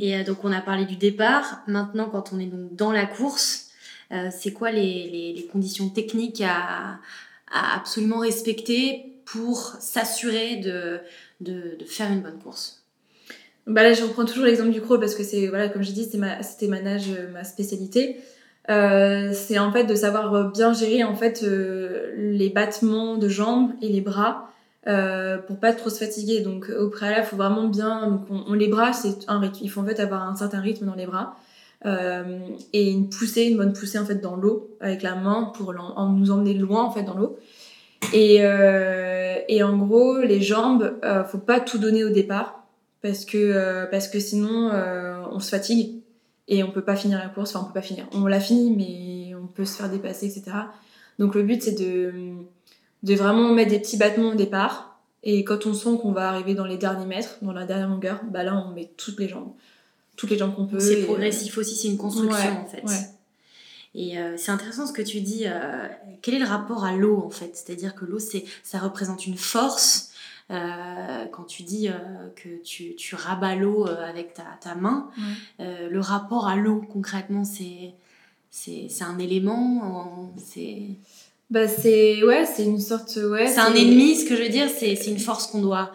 Et 0.00 0.24
donc 0.24 0.38
on 0.42 0.50
a 0.50 0.60
parlé 0.60 0.86
du 0.86 0.96
départ. 0.96 1.60
Maintenant, 1.66 2.08
quand 2.10 2.32
on 2.32 2.40
est 2.40 2.46
donc 2.46 2.74
dans 2.74 2.92
la 2.92 3.04
course, 3.04 3.69
c'est 4.30 4.52
quoi 4.52 4.70
les, 4.70 5.32
les, 5.34 5.46
conditions 5.46 5.88
techniques 5.88 6.42
à, 6.44 6.98
absolument 7.50 8.18
respecter 8.18 9.14
pour 9.24 9.76
s'assurer 9.78 10.56
de, 10.56 10.98
de, 11.40 11.84
faire 11.86 12.10
une 12.10 12.20
bonne 12.20 12.38
course? 12.38 12.84
Bah 13.66 13.82
là, 13.82 13.92
je 13.92 14.02
reprends 14.02 14.24
toujours 14.24 14.44
l'exemple 14.44 14.70
du 14.70 14.80
crawl 14.80 14.98
parce 14.98 15.14
que 15.14 15.22
c'est 15.22 15.46
voilà, 15.46 15.68
comme 15.68 15.82
j'ai 15.82 15.92
dit, 15.92 16.04
c'était 16.04 16.18
ma, 16.18 16.42
c'était 16.42 16.66
ma 16.66 16.80
nage, 16.80 17.10
ma 17.32 17.44
spécialité. 17.44 18.20
Euh, 18.68 19.32
c'est 19.32 19.58
en 19.58 19.72
fait 19.72 19.84
de 19.84 19.94
savoir 19.94 20.50
bien 20.52 20.72
gérer 20.72 21.02
en 21.02 21.14
fait 21.14 21.42
euh, 21.42 22.12
les 22.16 22.50
battements 22.50 23.16
de 23.16 23.28
jambes 23.28 23.72
et 23.82 23.88
les 23.88 24.00
bras 24.00 24.52
euh, 24.86 25.38
pour 25.38 25.58
pas 25.58 25.72
trop 25.72 25.90
se 25.90 25.98
fatiguer. 25.98 26.40
Donc 26.40 26.70
au 26.70 26.88
préalable, 26.88 27.26
faut 27.26 27.36
vraiment 27.36 27.68
bien. 27.68 28.08
Donc 28.08 28.26
on, 28.30 28.52
les 28.52 28.68
bras, 28.68 28.92
c'est 28.92 29.28
un 29.28 29.40
rythme. 29.40 29.58
Il 29.62 29.70
faut 29.70 29.80
en 29.80 29.86
fait 29.86 30.00
avoir 30.00 30.28
un 30.28 30.36
certain 30.36 30.60
rythme 30.60 30.86
dans 30.86 30.94
les 30.94 31.06
bras 31.06 31.36
et 31.84 32.90
une 32.90 33.08
poussée, 33.08 33.44
une 33.44 33.56
bonne 33.56 33.72
poussée 33.72 33.98
en 33.98 34.04
fait 34.04 34.16
dans 34.16 34.36
l'eau 34.36 34.76
avec 34.80 35.02
la 35.02 35.14
main 35.14 35.52
pour 35.54 35.72
nous 35.72 36.30
emmener 36.30 36.54
loin 36.54 36.84
en 36.84 36.90
fait 36.90 37.02
dans 37.02 37.16
l'eau. 37.16 37.38
Et, 38.12 38.36
et 39.48 39.62
en 39.62 39.76
gros, 39.78 40.18
les 40.18 40.42
jambes, 40.42 40.94
faut 41.28 41.38
pas 41.38 41.60
tout 41.60 41.78
donner 41.78 42.04
au 42.04 42.10
départ 42.10 42.64
parce 43.02 43.24
que 43.24 43.88
parce 43.90 44.08
que 44.08 44.20
sinon 44.20 44.70
on 45.30 45.40
se 45.40 45.48
fatigue 45.48 46.00
et 46.48 46.62
on 46.64 46.70
peut 46.70 46.82
pas 46.82 46.96
finir 46.96 47.18
la 47.18 47.28
course, 47.28 47.54
enfin 47.54 47.64
on 47.64 47.68
peut 47.68 47.80
pas 47.80 47.86
finir, 47.86 48.06
on 48.12 48.26
la 48.26 48.40
finit 48.40 48.74
mais 48.76 49.34
on 49.36 49.46
peut 49.46 49.64
se 49.64 49.76
faire 49.76 49.88
dépasser, 49.88 50.26
etc. 50.26 50.56
Donc 51.18 51.34
le 51.34 51.42
but 51.42 51.62
c'est 51.62 51.78
de, 51.78 52.12
de 53.02 53.14
vraiment 53.14 53.54
mettre 53.54 53.70
des 53.70 53.78
petits 53.78 53.96
battements 53.96 54.30
au 54.30 54.34
départ 54.34 55.00
et 55.22 55.44
quand 55.44 55.66
on 55.66 55.74
sent 55.74 55.98
qu'on 56.02 56.12
va 56.12 56.28
arriver 56.28 56.54
dans 56.54 56.64
les 56.64 56.76
derniers 56.76 57.06
mètres, 57.06 57.38
dans 57.42 57.52
la 57.52 57.66
dernière 57.66 57.88
longueur, 57.88 58.20
bah 58.30 58.42
là 58.42 58.56
on 58.56 58.74
met 58.74 58.90
toutes 58.96 59.20
les 59.20 59.28
jambes, 59.28 59.52
toutes 60.20 60.28
les 60.28 60.36
jambes 60.36 60.54
qu'on 60.54 60.66
peut. 60.66 60.78
C'est 60.78 61.04
progressif 61.04 61.56
aussi, 61.56 61.74
c'est 61.74 61.88
une 61.88 61.96
construction 61.96 62.60
en 62.60 62.66
fait. 62.66 62.84
Et 63.94 64.18
euh, 64.18 64.36
c'est 64.36 64.52
intéressant 64.52 64.86
ce 64.86 64.92
que 64.92 65.00
tu 65.00 65.22
dis. 65.22 65.44
Euh, 65.46 65.88
quel 66.20 66.34
est 66.34 66.38
le 66.38 66.44
rapport 66.44 66.84
à 66.84 66.94
l'eau 66.94 67.22
en 67.24 67.30
fait? 67.30 67.52
C'est-à-dire 67.54 67.94
que 67.94 68.04
l'eau, 68.04 68.18
c'est, 68.18 68.44
ça 68.62 68.78
représente 68.78 69.26
une 69.26 69.38
force 69.38 70.10
euh, 70.50 71.24
quand 71.32 71.44
tu 71.44 71.62
dis 71.62 71.88
que 72.36 72.62
tu, 72.62 72.94
tu 72.96 73.14
rabats 73.14 73.54
l'eau 73.54 73.86
avec 73.86 74.34
ta, 74.34 74.44
ta 74.60 74.74
main, 74.74 75.08
le 75.58 76.00
rapport 76.00 76.46
à 76.46 76.56
l'eau 76.56 76.84
concrètement, 76.92 77.44
c'est 77.44 77.94
c'est 78.50 79.02
un 79.02 79.18
élément, 79.18 80.34
c'est 80.36 80.82
bah 81.48 81.66
c'est 81.66 82.22
ouais, 82.24 82.44
c'est 82.44 82.64
une 82.64 82.80
sorte 82.80 83.16
ouais. 83.16 83.46
C'est 83.46 83.60
un 83.60 83.74
ennemi, 83.74 84.16
ce 84.16 84.28
que 84.28 84.36
je 84.36 84.42
veux 84.42 84.48
dire, 84.50 84.68
c'est 84.68 84.94
une 85.06 85.18
force 85.18 85.46
qu'on 85.46 85.62
doit 85.62 85.92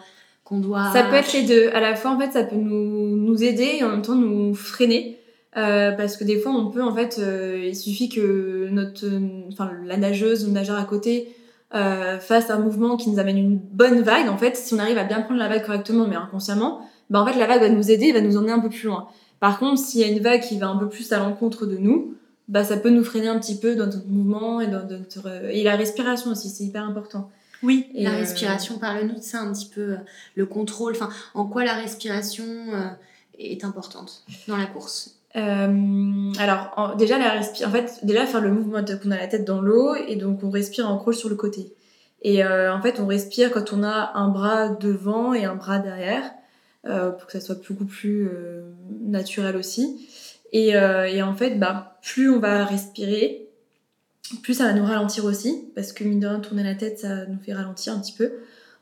Ça 0.92 1.04
peut 1.04 1.16
être 1.16 1.32
les 1.32 1.42
deux. 1.42 1.68
À 1.72 1.80
la 1.80 1.94
fois 1.94 2.12
en 2.12 2.18
fait, 2.18 2.32
ça 2.32 2.44
peut 2.44 2.56
nous 2.56 3.16
nous 3.16 3.42
aider 3.42 3.76
et 3.78 3.84
en 3.84 3.90
même 3.90 4.02
temps 4.02 4.14
nous 4.14 4.54
freiner. 4.54 5.18
Euh, 5.56 5.92
parce 5.92 6.18
que 6.18 6.24
des 6.24 6.38
fois 6.38 6.52
on 6.52 6.70
peut 6.70 6.82
en 6.82 6.94
fait 6.94 7.18
il 7.18 7.74
suffit 7.74 8.10
que 8.10 8.68
notre 8.70 9.06
enfin 9.50 9.70
la 9.86 9.96
nageuse 9.96 10.44
ou 10.44 10.48
le 10.48 10.52
nageur 10.52 10.76
à 10.78 10.84
côté 10.84 11.28
face 11.72 12.50
à 12.50 12.54
un 12.54 12.58
mouvement 12.58 12.96
qui 12.96 13.10
nous 13.10 13.18
amène 13.18 13.38
une 13.38 13.56
bonne 13.58 14.00
vague, 14.02 14.28
en 14.28 14.38
fait, 14.38 14.56
si 14.56 14.74
on 14.74 14.78
arrive 14.78 14.98
à 14.98 15.04
bien 15.04 15.22
prendre 15.22 15.38
la 15.38 15.48
vague 15.48 15.64
correctement, 15.64 16.06
mais 16.06 16.16
inconsciemment, 16.16 16.80
bah, 17.10 17.20
en 17.20 17.26
fait, 17.26 17.38
la 17.38 17.46
vague 17.46 17.60
va 17.60 17.68
nous 17.68 17.90
aider, 17.90 18.12
va 18.12 18.20
nous 18.20 18.36
emmener 18.36 18.52
un 18.52 18.60
peu 18.60 18.68
plus 18.68 18.86
loin. 18.86 19.08
Par 19.40 19.58
contre, 19.58 19.80
s'il 19.80 20.00
y 20.00 20.04
a 20.04 20.08
une 20.08 20.20
vague 20.20 20.40
qui 20.40 20.58
va 20.58 20.68
un 20.68 20.76
peu 20.76 20.88
plus 20.88 21.12
à 21.12 21.18
l'encontre 21.18 21.66
de 21.66 21.76
nous, 21.76 22.14
bah, 22.48 22.64
ça 22.64 22.76
peut 22.76 22.90
nous 22.90 23.04
freiner 23.04 23.28
un 23.28 23.38
petit 23.38 23.58
peu 23.58 23.74
dans 23.74 23.86
notre 23.86 24.06
mouvement 24.06 24.60
et 24.60 24.66
dans 24.66 24.84
notre... 24.86 25.28
Et 25.50 25.62
la 25.62 25.76
respiration 25.76 26.30
aussi, 26.30 26.48
c'est 26.48 26.64
hyper 26.64 26.84
important. 26.84 27.30
Oui, 27.66 27.88
la 27.94 28.12
euh, 28.12 28.18
respiration, 28.18 28.78
parle-nous 28.78 29.16
de 29.16 29.22
ça 29.22 29.40
un 29.40 29.52
petit 29.52 29.66
peu, 29.66 29.80
euh, 29.80 29.96
le 30.36 30.46
contrôle, 30.46 30.92
enfin, 30.92 31.08
en 31.34 31.46
quoi 31.46 31.64
la 31.64 31.74
respiration 31.74 32.44
euh, 32.44 32.86
est 33.40 33.64
importante 33.64 34.24
dans 34.46 34.56
la 34.56 34.66
course? 34.66 35.12
Alors 35.34 36.94
déjà 36.96 37.18
la 37.18 37.40
en 37.40 37.70
fait 37.70 37.98
déjà 38.04 38.24
faire 38.24 38.40
le 38.40 38.50
mouvement 38.50 38.82
qu'on 38.82 39.10
a 39.10 39.18
la 39.18 39.26
tête 39.26 39.44
dans 39.44 39.60
l'eau 39.60 39.94
et 39.94 40.16
donc 40.16 40.42
on 40.42 40.48
respire 40.48 40.88
en 40.88 40.96
crawl 40.96 41.14
sur 41.14 41.28
le 41.28 41.34
côté. 41.34 41.74
Et 42.22 42.42
en 42.42 42.80
fait 42.80 43.00
on 43.00 43.06
respire 43.06 43.50
quand 43.50 43.74
on 43.74 43.82
a 43.82 44.12
un 44.14 44.28
bras 44.28 44.70
devant 44.70 45.34
et 45.34 45.44
un 45.44 45.54
bras 45.54 45.78
derrière 45.78 46.22
pour 46.84 47.26
que 47.26 47.32
ça 47.32 47.42
soit 47.42 47.58
beaucoup 47.68 47.84
plus 47.84 48.30
naturel 49.02 49.56
aussi. 49.56 50.08
Et, 50.52 50.68
et, 50.68 51.22
en 51.22 51.34
fait 51.34 51.58
bah 51.58 51.98
plus 52.00 52.30
on 52.30 52.38
va 52.38 52.64
respirer 52.64 53.45
plus 54.42 54.54
ça 54.54 54.64
va 54.64 54.72
nous 54.72 54.84
ralentir 54.84 55.24
aussi, 55.24 55.68
parce 55.74 55.92
que 55.92 56.04
mine 56.04 56.20
de 56.20 56.26
rien, 56.26 56.40
tourner 56.40 56.62
la 56.62 56.74
tête, 56.74 56.98
ça 56.98 57.26
nous 57.26 57.38
fait 57.44 57.52
ralentir 57.52 57.92
un 57.92 58.00
petit 58.00 58.12
peu. 58.12 58.32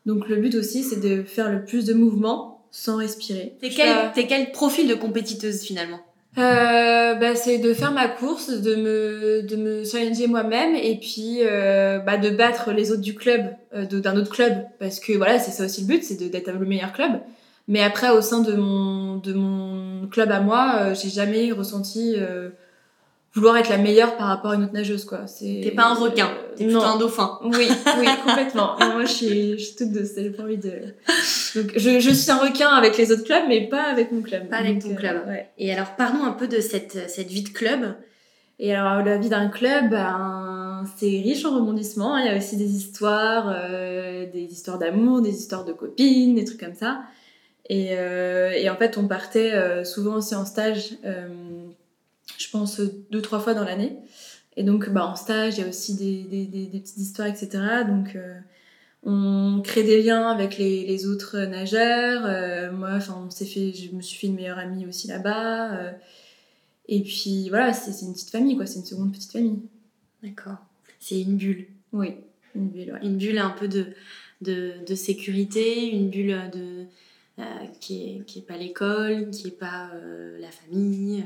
Donc 0.06 0.28
le 0.28 0.36
but 0.36 0.54
aussi, 0.54 0.82
c'est 0.82 1.00
de 1.00 1.22
faire 1.22 1.50
le 1.50 1.64
plus 1.64 1.84
de 1.84 1.94
mouvements 1.94 2.62
sans 2.70 2.96
respirer. 2.96 3.56
T'es 3.60 3.70
quel, 3.70 4.26
quel 4.26 4.52
profil 4.52 4.88
de 4.88 4.94
compétiteuse 4.94 5.60
finalement? 5.62 6.00
Euh, 6.36 7.14
bah, 7.14 7.36
c'est 7.36 7.58
de 7.58 7.72
faire 7.72 7.92
ma 7.92 8.08
course, 8.08 8.50
de 8.50 8.74
me, 8.74 9.42
de 9.42 9.54
me 9.54 9.84
challenger 9.84 10.26
moi-même 10.26 10.74
et 10.74 10.98
puis 10.98 11.38
euh, 11.42 12.00
bah, 12.00 12.16
de 12.16 12.30
battre 12.30 12.72
les 12.72 12.90
autres 12.90 13.02
du 13.02 13.14
club, 13.14 13.42
euh, 13.74 13.86
d'un 13.86 14.16
autre 14.16 14.30
club, 14.30 14.52
parce 14.80 14.98
que 14.98 15.12
voilà, 15.12 15.38
c'est 15.38 15.52
ça 15.52 15.66
aussi 15.66 15.82
le 15.82 15.86
but, 15.86 16.02
c'est 16.02 16.16
d'être 16.16 16.50
le 16.50 16.66
meilleur 16.66 16.92
club. 16.92 17.20
Mais 17.68 17.82
après, 17.82 18.10
au 18.10 18.20
sein 18.20 18.40
de 18.40 18.54
mon, 18.54 19.16
de 19.16 19.32
mon 19.32 20.06
club 20.08 20.30
à 20.30 20.40
moi, 20.40 20.74
euh, 20.80 20.94
j'ai 20.94 21.08
jamais 21.08 21.52
ressenti 21.52 22.14
euh, 22.16 22.50
vouloir 23.34 23.56
être 23.56 23.68
la 23.68 23.78
meilleure 23.78 24.16
par 24.16 24.28
rapport 24.28 24.52
à 24.52 24.54
une 24.54 24.64
autre 24.64 24.72
nageuse 24.72 25.04
quoi. 25.04 25.26
C'est 25.26 25.60
t'es 25.62 25.72
pas 25.72 25.86
un 25.86 25.94
requin 25.94 26.28
euh, 26.28 26.54
t'es 26.56 26.64
plutôt 26.64 26.82
un 26.82 26.96
dauphin. 26.96 27.38
Oui 27.42 27.68
oui 27.98 28.06
complètement. 28.24 28.76
Moi 28.78 29.04
je 29.04 29.10
suis 29.10 29.58
je 29.58 29.64
suis 29.64 29.76
toute 29.76 29.92
de 29.92 30.04
j'ai 30.04 30.30
pas 30.30 30.44
envie 30.44 30.56
de 30.56 30.70
donc 31.56 31.72
je, 31.76 31.98
je 32.00 32.10
suis 32.10 32.30
un 32.30 32.38
requin 32.38 32.68
avec 32.68 32.96
les 32.96 33.10
autres 33.10 33.24
clubs 33.24 33.44
mais 33.48 33.68
pas 33.68 33.82
avec 33.82 34.12
mon 34.12 34.22
club. 34.22 34.48
Pas 34.48 34.58
avec 34.58 34.80
ton 34.80 34.92
euh, 34.92 34.94
club. 34.94 35.26
ouais. 35.26 35.50
et 35.58 35.72
alors 35.72 35.96
parlons 35.96 36.24
un 36.24 36.32
peu 36.32 36.46
de 36.46 36.60
cette 36.60 37.10
cette 37.10 37.28
vie 37.28 37.42
de 37.42 37.48
club. 37.50 37.94
Et 38.60 38.72
alors 38.72 39.04
la 39.04 39.18
vie 39.18 39.28
d'un 39.28 39.48
club 39.48 39.90
ben, 39.90 40.84
c'est 40.96 41.06
riche 41.06 41.44
en 41.44 41.56
rebondissements 41.56 42.16
il 42.18 42.26
y 42.26 42.28
a 42.28 42.36
aussi 42.36 42.56
des 42.56 42.70
histoires 42.70 43.52
euh, 43.52 44.30
des 44.30 44.44
histoires 44.44 44.78
d'amour 44.78 45.22
des 45.22 45.36
histoires 45.36 45.64
de 45.64 45.72
copines 45.72 46.36
des 46.36 46.44
trucs 46.44 46.60
comme 46.60 46.74
ça. 46.74 47.00
Et, 47.68 47.96
euh, 47.98 48.52
et 48.52 48.70
en 48.70 48.76
fait 48.76 48.96
on 48.96 49.08
partait 49.08 49.84
souvent 49.84 50.16
aussi 50.16 50.36
en 50.36 50.44
stage 50.44 50.90
je 52.38 52.48
pense, 52.50 52.80
deux, 53.10 53.22
trois 53.22 53.40
fois 53.40 53.54
dans 53.54 53.64
l'année. 53.64 53.96
Et 54.56 54.62
donc, 54.62 54.88
bah, 54.90 55.06
en 55.06 55.16
stage, 55.16 55.58
il 55.58 55.62
y 55.62 55.64
a 55.64 55.68
aussi 55.68 55.94
des, 55.94 56.22
des, 56.24 56.46
des, 56.66 56.80
petites 56.80 56.98
histoires, 56.98 57.28
etc. 57.28 57.48
Donc, 57.86 58.14
euh, 58.14 58.38
on 59.02 59.60
crée 59.64 59.82
des 59.82 60.02
liens 60.02 60.28
avec 60.28 60.58
les, 60.58 60.86
les 60.86 61.06
autres 61.06 61.38
nageurs. 61.38 62.22
Euh, 62.24 62.72
moi, 62.72 62.92
enfin, 62.94 63.24
on 63.26 63.30
s'est 63.30 63.46
fait, 63.46 63.72
je 63.72 63.94
me 63.94 64.00
suis 64.00 64.18
fait 64.18 64.26
une 64.28 64.36
meilleure 64.36 64.58
amie 64.58 64.86
aussi 64.86 65.08
là-bas. 65.08 65.74
Euh. 65.74 65.92
et 66.88 67.02
puis, 67.02 67.48
voilà, 67.48 67.72
c'est 67.72 68.04
une 68.04 68.12
petite 68.12 68.30
famille, 68.30 68.56
quoi. 68.56 68.66
C'est 68.66 68.78
une 68.78 68.86
seconde 68.86 69.12
petite 69.12 69.32
famille. 69.32 69.58
D'accord. 70.22 70.58
C'est 71.00 71.20
une 71.20 71.36
bulle. 71.36 71.66
Oui, 71.92 72.14
une 72.54 72.68
bulle, 72.68 72.92
ouais. 72.92 73.00
Une 73.02 73.18
bulle 73.18 73.38
un 73.38 73.50
peu 73.50 73.66
de, 73.66 73.86
de, 74.40 74.74
de 74.86 74.94
sécurité, 74.94 75.90
une 75.90 76.10
bulle 76.10 76.50
de, 76.52 76.84
qui 77.80 78.18
n'est 78.18 78.24
qui 78.24 78.38
est 78.38 78.42
pas 78.42 78.56
l'école, 78.56 79.30
qui 79.30 79.46
n'est 79.46 79.50
pas 79.50 79.90
la 80.40 80.50
famille, 80.50 81.24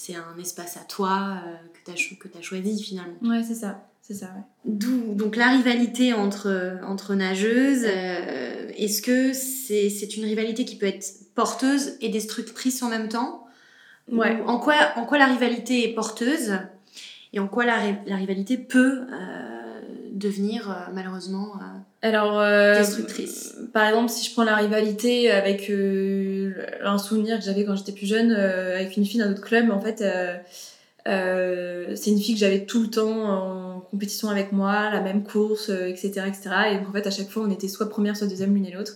c'est 0.00 0.14
un 0.14 0.38
espace 0.40 0.76
à 0.76 0.84
toi 0.84 1.42
euh, 1.44 1.56
que 1.74 1.84
tu 1.84 1.90
as, 1.90 2.38
as, 2.38 2.42
choisi 2.42 2.80
finalement. 2.80 3.16
Ouais, 3.20 3.42
c'est 3.42 3.56
ça. 3.56 3.88
C'est 4.00 4.14
ça, 4.14 4.26
ouais. 4.26 4.44
D'où 4.64 5.12
donc 5.14 5.34
la 5.34 5.48
rivalité 5.48 6.12
entre, 6.12 6.78
entre 6.86 7.16
nageuses. 7.16 7.84
Euh, 7.84 8.70
est-ce 8.76 9.02
que 9.02 9.32
c'est 9.32 10.16
une 10.16 10.24
rivalité 10.24 10.64
qui 10.64 10.76
peut 10.76 10.86
être 10.86 11.04
porteuse 11.34 11.96
et 12.00 12.10
destructrice 12.10 12.80
en 12.84 12.90
même 12.90 13.08
temps? 13.08 13.44
Ouais. 14.12 14.40
en, 14.46 14.60
quoi, 14.60 14.76
en 14.94 15.04
quoi 15.04 15.18
la 15.18 15.26
rivalité 15.26 15.90
est 15.90 15.94
porteuse 15.94 16.52
et 17.32 17.40
en 17.40 17.48
quoi 17.48 17.66
la, 17.66 17.78
la 18.06 18.16
rivalité 18.16 18.56
peut 18.56 19.00
euh, 19.12 19.57
devenir 20.18 20.90
malheureusement 20.92 21.52
alors, 22.00 22.38
euh, 22.38 22.78
destructrice. 22.78 23.56
Par 23.72 23.88
exemple, 23.88 24.10
si 24.10 24.28
je 24.28 24.32
prends 24.32 24.44
la 24.44 24.54
rivalité 24.54 25.30
avec 25.30 25.68
euh, 25.68 26.52
un 26.82 26.98
souvenir 26.98 27.38
que 27.38 27.44
j'avais 27.44 27.64
quand 27.64 27.74
j'étais 27.74 27.92
plus 27.92 28.06
jeune 28.06 28.32
euh, 28.32 28.76
avec 28.76 28.96
une 28.96 29.04
fille 29.04 29.18
d'un 29.18 29.32
autre 29.32 29.42
club, 29.42 29.70
en 29.70 29.80
fait, 29.80 30.04
c'est 31.04 32.10
une 32.10 32.20
fille 32.20 32.34
que 32.34 32.40
j'avais 32.40 32.66
tout 32.66 32.82
le 32.82 32.88
temps 32.88 33.24
en 33.24 33.80
compétition 33.80 34.28
avec 34.28 34.52
moi, 34.52 34.90
la 34.90 35.00
même 35.00 35.24
course, 35.24 35.70
etc., 35.70 36.26
etc. 36.28 36.50
Et 36.72 36.78
donc, 36.78 36.88
en 36.88 36.92
fait, 36.92 37.06
à 37.06 37.10
chaque 37.10 37.30
fois, 37.30 37.42
on 37.44 37.50
était 37.50 37.68
soit 37.68 37.88
première, 37.88 38.16
soit 38.16 38.28
deuxième, 38.28 38.54
l'une 38.54 38.66
et 38.66 38.72
l'autre. 38.72 38.94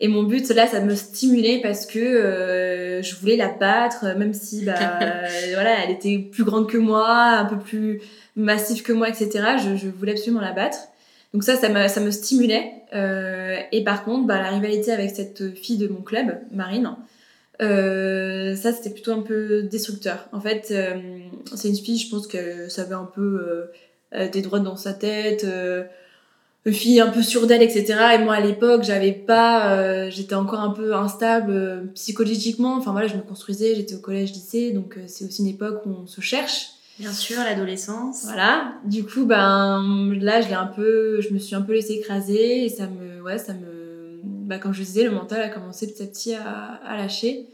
Et 0.00 0.08
mon 0.08 0.24
but, 0.24 0.48
là, 0.50 0.66
ça 0.66 0.80
me 0.80 0.94
stimulait 0.94 1.60
parce 1.62 1.86
que 1.86 3.00
je 3.02 3.14
voulais 3.16 3.36
la 3.36 3.48
battre, 3.48 4.04
même 4.16 4.34
si, 4.34 4.64
bah, 4.64 4.74
voilà, 5.52 5.84
elle 5.84 5.90
était 5.92 6.18
plus 6.18 6.44
grande 6.44 6.68
que 6.68 6.78
moi, 6.78 7.08
un 7.08 7.44
peu 7.44 7.58
plus 7.58 8.00
massive 8.36 8.82
que 8.82 8.92
moi, 8.92 9.08
etc. 9.08 9.30
Je, 9.58 9.76
je 9.76 9.88
voulais 9.88 10.12
absolument 10.12 10.40
la 10.40 10.52
battre. 10.52 10.78
Donc 11.32 11.42
ça, 11.42 11.56
ça 11.56 11.68
me, 11.68 11.88
ça 11.88 12.00
me 12.00 12.10
stimulait. 12.10 12.72
Euh, 12.94 13.58
et 13.72 13.82
par 13.82 14.04
contre, 14.04 14.26
bah, 14.26 14.40
la 14.40 14.50
rivalité 14.50 14.92
avec 14.92 15.10
cette 15.10 15.54
fille 15.54 15.78
de 15.78 15.88
mon 15.88 16.00
club, 16.00 16.38
Marine, 16.52 16.94
euh, 17.62 18.56
ça 18.56 18.72
c'était 18.72 18.90
plutôt 18.90 19.12
un 19.12 19.22
peu 19.22 19.62
destructeur. 19.62 20.28
En 20.32 20.40
fait, 20.40 20.68
euh, 20.70 20.94
c'est 21.54 21.68
une 21.68 21.76
fille, 21.76 21.98
je 21.98 22.10
pense 22.10 22.26
qu'elle 22.26 22.70
savait 22.70 22.94
un 22.94 23.10
peu 23.12 23.70
euh, 24.14 24.28
des 24.28 24.42
droits 24.42 24.60
dans 24.60 24.76
sa 24.76 24.92
tête, 24.92 25.44
fille 26.72 27.00
un 27.00 27.08
peu 27.08 27.22
sûre 27.22 27.46
d'elle, 27.46 27.62
etc. 27.62 27.94
Et 28.14 28.18
moi 28.18 28.34
à 28.34 28.40
l'époque, 28.40 28.82
j'avais 28.84 29.12
pas, 29.12 30.08
j'étais 30.10 30.34
encore 30.34 30.60
un 30.60 30.70
peu 30.70 30.94
instable 30.94 31.90
psychologiquement. 31.94 32.76
Enfin 32.76 32.92
voilà, 32.92 33.06
je 33.06 33.16
me 33.16 33.22
construisais, 33.22 33.74
j'étais 33.74 33.94
au 33.94 34.00
collège, 34.00 34.32
lycée, 34.32 34.72
donc 34.72 34.98
c'est 35.06 35.24
aussi 35.24 35.42
une 35.42 35.48
époque 35.48 35.82
où 35.86 35.90
on 35.90 36.06
se 36.06 36.20
cherche. 36.20 36.70
Bien 36.98 37.12
sûr, 37.12 37.38
l'adolescence. 37.38 38.22
Voilà. 38.24 38.74
Du 38.84 39.04
coup, 39.04 39.24
ben 39.24 40.14
là, 40.20 40.40
je 40.40 40.48
l'ai 40.48 40.54
un 40.54 40.66
peu, 40.66 41.20
je 41.20 41.34
me 41.34 41.38
suis 41.38 41.56
un 41.56 41.62
peu 41.62 41.72
laissée 41.72 41.94
écraser 41.94 42.64
et 42.64 42.68
ça 42.68 42.86
me, 42.86 43.20
ouais, 43.20 43.38
ça 43.38 43.52
me, 43.52 44.20
bah, 44.22 44.58
comme 44.58 44.72
je 44.72 44.82
disais, 44.82 45.02
le 45.02 45.10
mental 45.10 45.42
a 45.42 45.48
commencé 45.48 45.88
petit 45.88 46.02
à 46.02 46.06
petit 46.06 46.34
à, 46.34 46.80
à 46.86 46.96
lâcher 46.96 47.48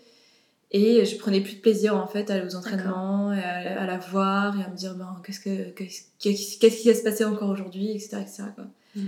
et 0.72 1.04
je 1.04 1.16
prenais 1.16 1.40
plus 1.40 1.54
de 1.54 1.60
plaisir 1.60 1.96
en 1.96 2.06
fait 2.06 2.30
à 2.30 2.34
aller 2.34 2.46
aux 2.46 2.54
entraînements, 2.54 3.32
et 3.32 3.42
à, 3.42 3.86
la 3.86 3.98
voir 3.98 4.58
et 4.58 4.62
à 4.62 4.68
me 4.68 4.76
dire 4.76 4.94
ben 4.94 5.20
qu'est-ce 5.24 5.40
que 5.40 5.70
qu'est-ce 5.70 6.82
qui 6.82 6.88
va 6.88 6.94
se 6.94 7.02
passer 7.02 7.24
encore 7.24 7.50
aujourd'hui, 7.50 7.90
etc., 7.90 8.18
etc. 8.20 8.42
Quoi. 8.54 8.66
Mmh. 8.94 9.00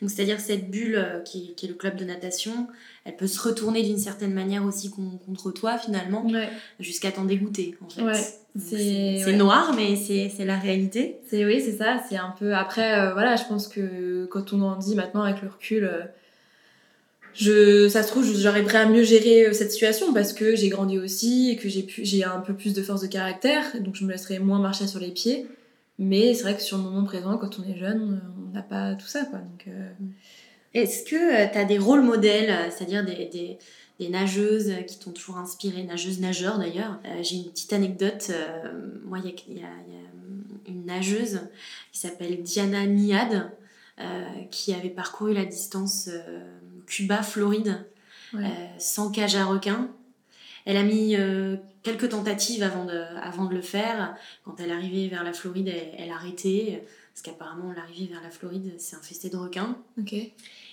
Donc 0.00 0.10
c'est-à-dire 0.10 0.38
cette 0.40 0.70
bulle 0.70 0.96
euh, 0.96 1.20
qui, 1.20 1.54
qui, 1.54 1.66
est 1.66 1.68
le 1.68 1.74
club 1.74 1.96
de 1.96 2.04
natation, 2.04 2.66
elle 3.04 3.16
peut 3.16 3.26
se 3.26 3.40
retourner 3.40 3.82
d'une 3.82 3.98
certaine 3.98 4.34
manière 4.34 4.64
aussi 4.64 4.90
contre 4.90 5.50
toi 5.50 5.78
finalement, 5.78 6.26
jusqu'à 6.78 7.10
t'en 7.10 7.24
dégoûter 7.24 7.76
en 7.80 7.88
fait. 7.88 8.02
Ouais. 8.02 8.22
C'est 8.58 9.32
noir, 9.32 9.74
mais 9.74 9.96
c'est 9.96 10.44
la 10.44 10.58
réalité. 10.58 11.18
C'est 11.28 11.44
oui, 11.44 11.62
c'est 11.62 11.76
ça. 11.76 12.02
C'est 12.08 12.16
un 12.16 12.34
peu. 12.38 12.54
Après, 12.54 12.98
euh, 12.98 13.12
voilà, 13.12 13.36
je 13.36 13.44
pense 13.44 13.66
que 13.66 14.26
quand 14.26 14.52
on 14.52 14.60
en 14.62 14.76
dit 14.76 14.94
maintenant 14.94 15.22
avec 15.22 15.40
le 15.42 15.48
recul, 15.48 15.84
euh, 15.84 16.02
je, 17.34 17.88
ça 17.88 18.02
se 18.02 18.08
trouve, 18.08 18.30
j'arriverai 18.36 18.78
à 18.78 18.86
mieux 18.86 19.04
gérer 19.04 19.46
euh, 19.46 19.52
cette 19.54 19.72
situation 19.72 20.12
parce 20.12 20.34
que 20.34 20.54
j'ai 20.54 20.68
grandi 20.68 20.98
aussi 20.98 21.50
et 21.50 21.56
que 21.56 21.70
j'ai 21.70 21.86
j'ai 21.88 22.24
un 22.24 22.40
peu 22.40 22.52
plus 22.52 22.74
de 22.74 22.82
force 22.82 23.00
de 23.00 23.06
caractère, 23.06 23.64
donc 23.80 23.96
je 23.96 24.04
me 24.04 24.12
laisserai 24.12 24.38
moins 24.38 24.58
marcher 24.58 24.86
sur 24.86 25.00
les 25.00 25.12
pieds. 25.12 25.46
Mais 26.02 26.34
c'est 26.34 26.42
vrai 26.42 26.56
que 26.56 26.62
sur 26.62 26.76
le 26.76 26.82
moment 26.82 27.04
présent, 27.04 27.38
quand 27.38 27.58
on 27.58 27.64
est 27.64 27.78
jeune, 27.78 28.20
on 28.48 28.52
n'a 28.52 28.62
pas 28.62 28.94
tout 28.94 29.06
ça, 29.06 29.24
quoi. 29.24 29.38
Donc. 29.38 29.68
Est-ce 30.74 31.04
que 31.04 31.52
tu 31.52 31.58
as 31.58 31.64
des 31.64 31.78
rôles 31.78 32.00
modèles, 32.00 32.70
c'est-à-dire 32.70 33.04
des, 33.04 33.26
des 33.26 33.58
des 34.02 34.08
nageuses 34.08 34.72
qui 34.86 34.98
t'ont 34.98 35.12
toujours 35.12 35.38
inspiré, 35.38 35.84
nageuses, 35.84 36.20
nageurs 36.20 36.58
d'ailleurs? 36.58 36.98
Euh, 37.04 37.22
j'ai 37.22 37.36
une 37.36 37.50
petite 37.50 37.72
anecdote. 37.72 38.28
Euh, 38.30 38.72
moi, 39.04 39.18
il 39.22 39.56
y, 39.56 39.62
a, 39.62 39.68
une 40.66 40.84
nageuse 40.84 41.40
qui 41.92 42.00
s'appelle 42.00 42.42
Diana 42.42 42.86
Niad 42.86 43.50
euh, 44.00 44.24
qui 44.50 44.72
avait 44.74 44.90
parcouru 44.90 45.34
la 45.34 45.44
distance 45.44 46.08
Cuba-Floride 46.86 47.86
sans 48.78 49.10
cage 49.10 49.36
à 49.36 49.44
requin. 49.44 49.90
Elle 50.64 50.76
a 50.76 50.82
mis 50.82 51.16
quelques 51.82 52.10
tentatives 52.10 52.62
avant 52.62 52.84
de, 52.84 53.02
avant 53.20 53.46
de 53.46 53.54
le 53.54 53.62
faire. 53.62 54.14
Quand 54.44 54.54
elle 54.60 54.70
arrivait 54.70 55.08
vers 55.08 55.24
la 55.24 55.32
Floride, 55.32 55.68
elle, 55.68 55.94
elle 55.98 56.10
arrêtait. 56.10 56.84
Parce 57.12 57.22
qu'apparemment, 57.22 57.72
l'arrivée 57.72 58.06
vers 58.06 58.22
la 58.22 58.30
Floride, 58.30 58.72
c'est 58.78 58.96
infesté 58.96 59.28
de 59.28 59.36
requins. 59.36 59.76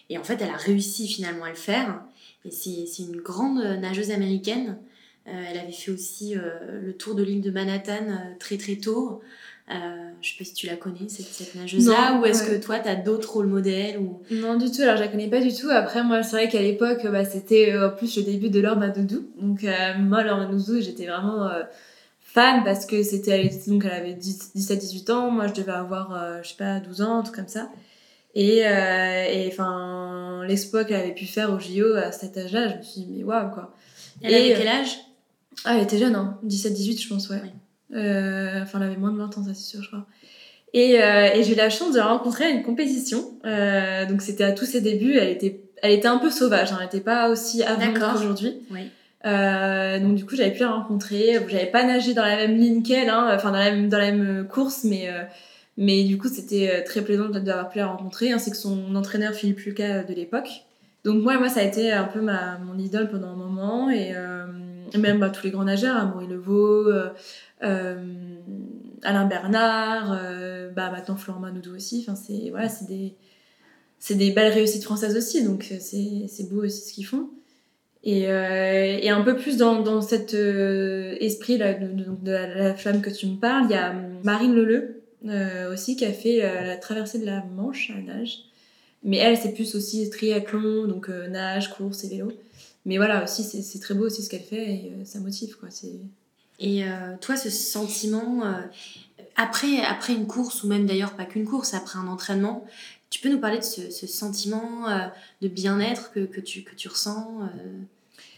Et 0.09 0.17
en 0.17 0.23
fait, 0.23 0.41
elle 0.41 0.49
a 0.49 0.57
réussi 0.57 1.07
finalement 1.07 1.45
à 1.45 1.49
le 1.49 1.55
faire. 1.55 2.01
Et 2.45 2.51
c'est 2.51 3.03
une 3.03 3.17
grande 3.17 3.59
nageuse 3.59 4.11
américaine. 4.11 4.77
Euh, 5.29 5.43
elle 5.47 5.57
avait 5.57 5.71
fait 5.71 5.91
aussi 5.91 6.35
euh, 6.35 6.81
le 6.81 6.93
tour 6.93 7.15
de 7.15 7.23
l'île 7.23 7.41
de 7.41 7.51
Manhattan 7.51 8.07
euh, 8.07 8.35
très 8.39 8.57
très 8.57 8.77
tôt. 8.77 9.21
Je 10.21 10.29
sais 10.29 10.37
pas 10.37 10.43
si 10.43 10.53
tu 10.53 10.67
la 10.67 10.75
connais, 10.75 11.07
cette, 11.07 11.25
cette 11.27 11.55
nageuse-là, 11.55 12.19
ou 12.19 12.25
est-ce 12.25 12.43
que 12.43 12.61
toi, 12.61 12.79
tu 12.79 12.89
as 12.89 12.95
d'autres 12.95 13.33
rôles 13.33 13.47
modèles 13.47 13.97
ou... 13.97 14.21
Non, 14.31 14.57
du 14.57 14.71
tout. 14.71 14.81
Alors, 14.81 14.97
je 14.97 15.01
la 15.01 15.07
connais 15.07 15.29
pas 15.29 15.41
du 15.41 15.53
tout. 15.53 15.69
Après, 15.69 16.03
moi, 16.03 16.23
c'est 16.23 16.35
vrai 16.35 16.49
qu'à 16.49 16.61
l'époque, 16.61 17.05
bah, 17.11 17.25
c'était 17.25 17.77
en 17.77 17.91
plus 17.91 18.17
le 18.17 18.23
début 18.23 18.49
de 18.49 18.59
Laure 18.59 18.77
Madoudou. 18.77 19.27
Donc, 19.41 19.65
moi, 19.99 20.23
Laure 20.23 20.37
Madoudou, 20.37 20.81
j'étais 20.81 21.05
vraiment 21.05 21.49
fan 22.33 22.63
parce 22.63 22.85
que 22.85 23.01
c'était 23.03 23.49
donc 23.67 23.85
elle 23.85 23.91
avait 23.91 24.13
17-18 24.13 25.11
ans, 25.11 25.31
moi 25.31 25.47
je 25.47 25.53
devais 25.53 25.71
avoir, 25.71 26.13
euh, 26.13 26.39
je 26.43 26.49
sais 26.49 26.55
pas, 26.55 26.79
12 26.79 27.01
ans, 27.01 27.23
tout 27.23 27.31
comme 27.31 27.47
ça. 27.47 27.69
Et 28.35 28.65
euh, 28.65 29.47
enfin, 29.47 30.43
l'exploit 30.47 30.83
qu'elle 30.83 31.01
avait 31.01 31.15
pu 31.15 31.25
faire 31.25 31.51
au 31.51 31.59
JO 31.59 31.95
à 31.95 32.11
cet 32.11 32.37
âge-là, 32.37 32.69
je 32.69 32.75
me 32.75 32.81
suis 32.83 33.01
dit, 33.01 33.07
mais 33.09 33.23
waouh 33.23 33.49
quoi. 33.51 33.75
Elle 34.21 34.35
avait 34.35 34.53
quel 34.53 34.67
âge? 34.67 34.97
Ah, 35.65 35.75
elle 35.75 35.83
était 35.83 35.97
jeune, 35.97 36.15
hein, 36.15 36.39
17-18, 36.45 37.01
je 37.01 37.09
pense, 37.09 37.29
ouais. 37.29 37.41
Euh, 37.93 38.61
enfin, 38.61 38.79
elle 38.79 38.87
avait 38.87 38.97
moins 38.97 39.11
de 39.11 39.17
20 39.17 39.37
ans, 39.37 39.43
ça 39.43 39.53
c'est 39.53 39.63
sûr, 39.63 39.81
je 39.81 39.87
crois. 39.87 40.05
Et, 40.73 40.91
et 40.93 41.43
j'ai 41.43 41.53
eu 41.53 41.55
la 41.55 41.71
chance 41.71 41.93
de 41.93 41.97
la 41.97 42.05
rencontrer 42.05 42.45
à 42.45 42.49
une 42.49 42.61
compétition. 42.61 43.19
donc 44.07 44.21
c'était 44.21 44.43
à 44.43 44.51
tous 44.51 44.65
ses 44.65 44.81
débuts, 44.81 45.17
elle 45.17 45.29
était, 45.29 45.61
elle 45.81 45.93
était 45.93 46.07
un 46.07 46.19
peu 46.19 46.29
sauvage, 46.29 46.71
hein, 46.71 46.77
elle 46.79 46.85
n'était 46.85 46.99
pas 46.99 47.29
aussi 47.29 47.63
avant 47.63 47.91
qu'aujourd'hui. 47.91 48.61
Oui. 48.69 48.91
Euh, 49.25 49.99
donc 49.99 50.15
du 50.15 50.25
coup 50.25 50.35
j'avais 50.35 50.51
pu 50.51 50.61
la 50.61 50.71
rencontrer. 50.71 51.39
J'avais 51.47 51.65
pas 51.65 51.83
nagé 51.83 52.13
dans 52.13 52.23
la 52.23 52.37
même 52.37 52.55
ligne 52.55 52.83
qu'elle, 52.83 53.09
hein, 53.09 53.29
enfin 53.33 53.51
dans 53.51 53.57
la 53.57 53.71
même 53.71 53.89
dans 53.89 53.97
la 53.97 54.11
même 54.11 54.47
course, 54.47 54.83
mais 54.83 55.09
euh, 55.09 55.23
mais 55.77 56.03
du 56.03 56.17
coup 56.17 56.29
c'était 56.29 56.69
euh, 56.69 56.83
très 56.85 57.01
plaisant 57.01 57.29
d'avoir 57.29 57.69
pu 57.69 57.79
la 57.79 57.87
rencontrer, 57.87 58.31
ainsi 58.31 58.51
que 58.51 58.57
son 58.57 58.95
entraîneur 58.95 59.33
Philippe 59.33 59.59
Lucas 59.59 60.03
de 60.03 60.13
l'époque. 60.13 60.49
Donc 61.03 61.21
moi 61.21 61.37
moi 61.37 61.49
ça 61.49 61.61
a 61.61 61.63
été 61.63 61.91
un 61.91 62.05
peu 62.05 62.21
ma 62.21 62.57
mon 62.59 62.77
idole 62.77 63.09
pendant 63.09 63.29
un 63.29 63.35
moment 63.35 63.89
et 63.89 64.13
même 64.97 65.31
tous 65.31 65.45
les 65.45 65.51
grands 65.51 65.63
nageurs, 65.63 65.97
Amaury 65.97 66.27
Levaux, 66.27 66.89
Alain 67.61 69.25
Bernard, 69.27 70.17
bah 70.75 70.91
maintenant 70.91 71.15
Florent 71.15 71.39
Manoudou 71.39 71.75
aussi. 71.75 72.05
Enfin 72.07 72.15
c'est 72.15 72.49
voilà 72.49 72.67
des 72.87 73.15
des 74.09 74.31
belles 74.31 74.53
réussites 74.53 74.83
françaises 74.83 75.17
aussi, 75.17 75.43
donc 75.43 75.73
c'est 75.79 76.49
beau 76.49 76.63
aussi 76.63 76.89
ce 76.89 76.93
qu'ils 76.93 77.05
font. 77.05 77.29
Et, 78.03 78.29
euh, 78.29 79.11
un 79.11 79.21
peu 79.21 79.35
plus 79.35 79.57
dans, 79.57 79.81
dans 79.81 80.01
cet 80.01 80.33
euh, 80.33 81.15
esprit 81.19 81.57
de, 81.57 82.31
la, 82.31 82.73
femme 82.75 83.01
que 83.01 83.09
tu 83.09 83.27
me 83.27 83.35
parles, 83.35 83.65
il 83.69 83.71
y 83.71 83.77
a 83.77 83.93
Marine 84.23 84.55
Leleu 84.55 85.03
euh, 85.27 85.73
aussi 85.73 85.97
qui 85.97 86.05
a 86.05 86.13
fait 86.13 86.43
euh, 86.43 86.61
la 86.65 86.77
traversée 86.77 87.19
de 87.19 87.25
la 87.25 87.43
Manche 87.43 87.91
à 87.91 87.99
nage. 87.99 88.39
Mais 89.03 89.17
elle, 89.17 89.37
c'est 89.37 89.53
plus 89.53 89.75
aussi 89.75 90.09
triathlon, 90.09 90.87
donc 90.87 91.09
euh, 91.09 91.27
nage, 91.27 91.71
course 91.71 92.03
et 92.05 92.09
vélo. 92.09 92.31
Mais 92.85 92.97
voilà, 92.97 93.23
aussi, 93.23 93.43
c'est 93.43 93.79
très 93.79 93.93
beau 93.93 94.05
aussi 94.05 94.23
ce 94.23 94.29
qu'elle 94.29 94.43
fait 94.43 94.65
et 94.65 94.93
ça 95.05 95.19
motive. 95.19 95.57
Quoi. 95.57 95.69
Et 96.59 96.83
toi, 97.21 97.35
ce 97.35 97.49
sentiment, 97.49 98.43
après, 99.35 99.81
après 99.81 100.13
une 100.13 100.27
course, 100.27 100.63
ou 100.63 100.67
même 100.67 100.85
d'ailleurs 100.85 101.13
pas 101.13 101.25
qu'une 101.25 101.45
course, 101.45 101.73
après 101.73 101.99
un 101.99 102.07
entraînement, 102.07 102.65
tu 103.09 103.21
peux 103.21 103.29
nous 103.29 103.39
parler 103.39 103.57
de 103.57 103.63
ce, 103.63 103.89
ce 103.89 104.07
sentiment 104.07 104.87
euh, 104.89 105.07
de 105.41 105.47
bien-être 105.47 106.11
que, 106.11 106.19
que, 106.21 106.39
tu, 106.39 106.63
que 106.63 106.75
tu 106.75 106.87
ressens 106.87 107.39
euh, 107.43 107.67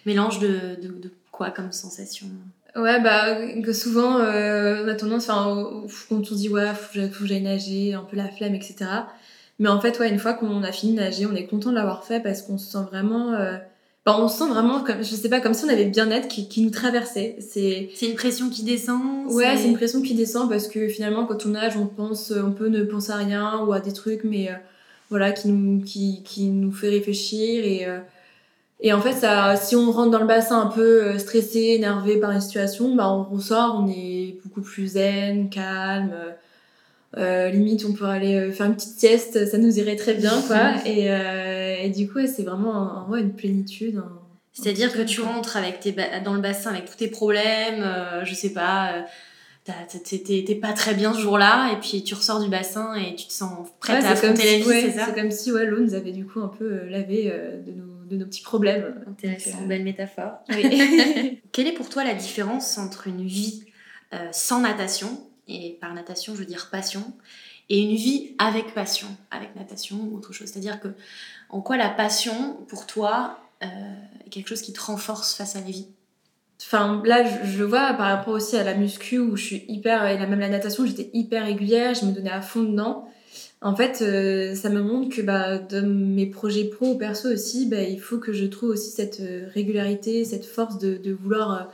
Mélange 0.05 0.39
de, 0.39 0.75
de, 0.81 0.87
de, 0.87 1.11
quoi 1.31 1.51
comme 1.51 1.71
sensation 1.71 2.27
Ouais, 2.75 3.01
bah, 3.01 3.35
que 3.61 3.73
souvent, 3.73 4.19
euh, 4.19 4.83
on 4.85 4.87
a 4.87 4.95
tendance, 4.95 5.29
enfin, 5.29 5.83
quand 6.07 6.19
on 6.19 6.23
se 6.23 6.35
dit, 6.35 6.49
ouais, 6.49 6.73
faut 6.73 6.99
que 6.99 7.25
j'aille 7.25 7.41
nager, 7.41 7.93
un 7.93 8.03
peu 8.03 8.15
la 8.15 8.29
flemme, 8.29 8.55
etc. 8.55 8.85
Mais 9.59 9.69
en 9.69 9.81
fait, 9.81 9.99
ouais, 9.99 10.09
une 10.09 10.19
fois 10.19 10.33
qu'on 10.33 10.63
a 10.63 10.71
fini 10.71 10.93
de 10.93 10.99
nager, 10.99 11.25
on 11.25 11.35
est 11.35 11.45
content 11.45 11.71
de 11.71 11.75
l'avoir 11.75 12.05
fait 12.05 12.21
parce 12.21 12.41
qu'on 12.41 12.57
se 12.57 12.71
sent 12.71 12.85
vraiment. 12.89 13.35
Bah, 14.03 14.17
on 14.19 14.27
se 14.27 14.39
sent 14.39 14.49
vraiment 14.49 14.83
comme, 14.83 15.03
je 15.03 15.15
sais 15.15 15.29
pas, 15.29 15.41
comme 15.41 15.53
si 15.53 15.63
on 15.63 15.69
avait 15.69 15.83
le 15.83 15.91
bien-être 15.91 16.27
qui, 16.27 16.47
qui, 16.47 16.63
nous 16.63 16.71
traversait. 16.71 17.35
C'est. 17.39 17.89
C'est 17.93 18.07
une 18.07 18.15
pression 18.15 18.49
qui 18.49 18.63
descend. 18.63 19.31
Ouais, 19.31 19.55
c'est 19.57 19.67
une 19.67 19.75
pression 19.75 20.01
qui 20.01 20.15
descend 20.15 20.49
parce 20.49 20.67
que 20.67 20.87
finalement, 20.87 21.25
quand 21.25 21.45
on 21.45 21.49
nage, 21.49 21.77
on 21.77 21.85
pense, 21.85 22.31
on 22.31 22.51
peut 22.51 22.67
ne 22.67 22.83
penser 22.83 23.11
à 23.11 23.17
rien 23.17 23.63
ou 23.63 23.73
à 23.73 23.79
des 23.79 23.93
trucs, 23.93 24.23
mais 24.23 24.49
euh, 24.49 24.55
voilà, 25.11 25.31
qui 25.31 25.49
nous, 25.49 25.83
qui, 25.83 26.23
qui 26.23 26.47
nous 26.47 26.71
fait 26.71 26.89
réfléchir 26.89 27.63
et. 27.63 27.85
Euh, 27.85 27.99
et 28.83 28.93
en 28.93 28.99
fait, 29.01 29.13
ça, 29.13 29.55
si 29.57 29.75
on 29.75 29.91
rentre 29.91 30.09
dans 30.09 30.19
le 30.19 30.25
bassin 30.25 30.59
un 30.59 30.65
peu 30.65 31.03
euh, 31.03 31.19
stressé, 31.19 31.75
énervé 31.75 32.17
par 32.19 32.31
une 32.31 32.41
situation, 32.41 32.95
bah, 32.95 33.11
on 33.11 33.21
ressort, 33.23 33.79
on 33.79 33.87
est 33.87 34.39
beaucoup 34.43 34.61
plus 34.61 34.93
zen, 34.93 35.51
calme. 35.51 36.15
Euh, 37.17 37.49
limite, 37.49 37.85
on 37.85 37.93
peut 37.93 38.05
aller 38.05 38.51
faire 38.51 38.67
une 38.67 38.75
petite 38.75 38.97
sieste, 38.97 39.45
ça 39.45 39.57
nous 39.57 39.77
irait 39.79 39.97
très 39.97 40.13
bien, 40.13 40.41
quoi. 40.47 40.75
et, 40.85 41.07
et 41.85 41.89
du 41.89 42.09
coup, 42.09 42.19
c'est 42.25 42.43
vraiment 42.43 43.07
ouais, 43.09 43.21
une 43.21 43.33
plénitude. 43.33 44.01
C'est-à-dire 44.53 44.91
que 44.91 45.01
tu 45.01 45.21
rentres 45.21 45.55
avec 45.55 45.79
tes 45.79 45.95
dans 46.23 46.33
le 46.33 46.41
bassin 46.41 46.71
avec 46.71 46.85
tous 46.85 46.97
tes 46.97 47.07
problèmes, 47.07 47.83
euh, 47.83 48.25
je 48.25 48.33
sais 48.33 48.51
pas, 48.51 48.93
euh, 48.93 49.71
t'es 50.03 50.55
pas 50.55 50.73
très 50.73 50.93
bien 50.93 51.13
ce 51.13 51.21
jour-là, 51.21 51.71
et 51.71 51.79
puis 51.79 52.03
tu 52.03 52.13
ressors 52.13 52.43
du 52.43 52.49
bassin 52.49 52.93
et 52.95 53.15
tu 53.15 53.27
te 53.27 53.33
sens 53.33 53.69
prête 53.79 54.03
à 54.03 54.11
affronter 54.11 54.43
la 54.43 54.57
vie, 54.57 54.81
c'est 54.81 54.91
ça 54.91 55.05
C'est 55.05 55.15
comme 55.15 55.31
si 55.31 55.53
ouais, 55.53 55.65
l'eau 55.65 55.79
nous 55.79 55.93
avait 55.93 56.11
du 56.11 56.25
coup 56.25 56.41
un 56.41 56.49
peu 56.49 56.65
euh, 56.65 56.89
lavé 56.89 57.33
de, 57.65 57.71
nos, 57.71 58.03
de, 58.09 58.17
nos, 58.17 58.25
petits 58.25 58.41
problèmes. 58.41 59.05
Intéressant, 59.07 59.61
belle 59.67 59.83
métaphore. 59.83 60.33
Oui. 60.49 61.41
Quelle 61.53 61.67
est 61.67 61.73
pour 61.73 61.87
toi 61.87 62.03
la 62.03 62.13
différence 62.13 62.77
entre 62.77 63.07
une 63.07 63.25
vie 63.25 63.63
sans 64.33 64.59
natation, 64.59 65.07
et 65.51 65.77
par 65.81 65.93
natation 65.93 66.33
je 66.33 66.39
veux 66.39 66.45
dire 66.45 66.69
passion, 66.71 67.13
et 67.71 67.79
une 67.79 67.95
vie 67.95 68.35
avec 68.37 68.73
passion, 68.73 69.07
avec 69.31 69.55
natation 69.55 69.97
ou 70.01 70.17
autre 70.17 70.33
chose. 70.33 70.49
C'est-à-dire 70.49 70.79
que 70.81 70.89
en 71.49 71.61
quoi 71.61 71.77
la 71.77 71.89
passion, 71.89 72.57
pour 72.67 72.85
toi, 72.85 73.39
euh, 73.63 73.67
est 74.25 74.29
quelque 74.29 74.49
chose 74.49 74.61
qui 74.61 74.73
te 74.73 74.81
renforce 74.81 75.35
face 75.35 75.55
à 75.55 75.59
la 75.59 75.67
vie? 75.67 75.87
Enfin, 76.61 77.01
là, 77.05 77.23
je, 77.23 77.57
le 77.57 77.65
vois 77.65 77.93
par 77.93 78.07
rapport 78.07 78.33
aussi 78.33 78.57
à 78.57 78.63
la 78.63 78.75
muscu 78.75 79.19
où 79.19 79.35
je 79.35 79.43
suis 79.43 79.65
hyper, 79.67 80.05
et 80.05 80.17
même 80.17 80.39
la 80.39 80.49
natation, 80.49 80.85
j'étais 80.85 81.09
hyper 81.13 81.45
régulière, 81.45 81.93
je 81.93 82.05
me 82.05 82.11
donnais 82.11 82.29
à 82.29 82.41
fond 82.41 82.63
dedans. 82.63 83.07
En 83.61 83.75
fait, 83.75 84.01
euh, 84.01 84.53
ça 84.53 84.69
me 84.69 84.81
montre 84.81 85.15
que 85.15 85.21
bah, 85.21 85.57
dans 85.57 85.87
mes 85.87 86.25
projets 86.25 86.65
pro 86.65 86.87
ou 86.87 86.97
perso 86.97 87.29
aussi, 87.29 87.67
bah, 87.67 87.81
il 87.83 88.01
faut 88.01 88.17
que 88.17 88.33
je 88.33 88.45
trouve 88.45 88.71
aussi 88.71 88.91
cette 88.91 89.21
euh, 89.21 89.47
régularité, 89.53 90.25
cette 90.25 90.45
force 90.45 90.77
de 90.77 91.11
vouloir 91.13 91.71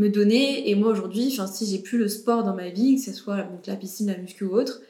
me 0.00 0.08
donner. 0.08 0.68
Et 0.70 0.74
moi, 0.74 0.90
aujourd'hui, 0.90 1.30
si 1.30 1.66
j'ai 1.66 1.78
plus 1.78 1.98
le 1.98 2.08
sport 2.08 2.42
dans 2.42 2.54
ma 2.54 2.70
vie, 2.70 2.96
que 2.96 3.02
ce 3.02 3.12
soit 3.12 3.36
donc, 3.36 3.66
la 3.66 3.76
piscine, 3.76 4.08
la 4.08 4.16
muscu 4.16 4.44
ou 4.44 4.54
autre, 4.54 4.80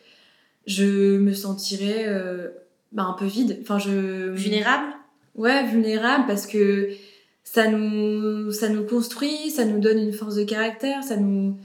je 0.66 1.18
me 1.18 1.34
sentirais 1.34 2.04
euh, 2.06 2.48
bah, 2.92 3.02
un 3.02 3.14
peu 3.14 3.26
vide. 3.26 3.58
Enfin, 3.62 3.78
je... 3.78 4.30
Vulnérable? 4.30 4.92
Ouais, 5.34 5.66
vulnérable 5.66 6.24
parce 6.26 6.46
que 6.46 6.90
ça 7.44 7.68
nous, 7.68 8.52
ça 8.52 8.68
nous 8.68 8.84
construit, 8.84 9.50
ça 9.50 9.64
nous 9.64 9.80
donne 9.80 9.98
une 9.98 10.12
force 10.12 10.36
de 10.36 10.44
caractère, 10.44 11.02
ça 11.02 11.16
nous, 11.16 11.56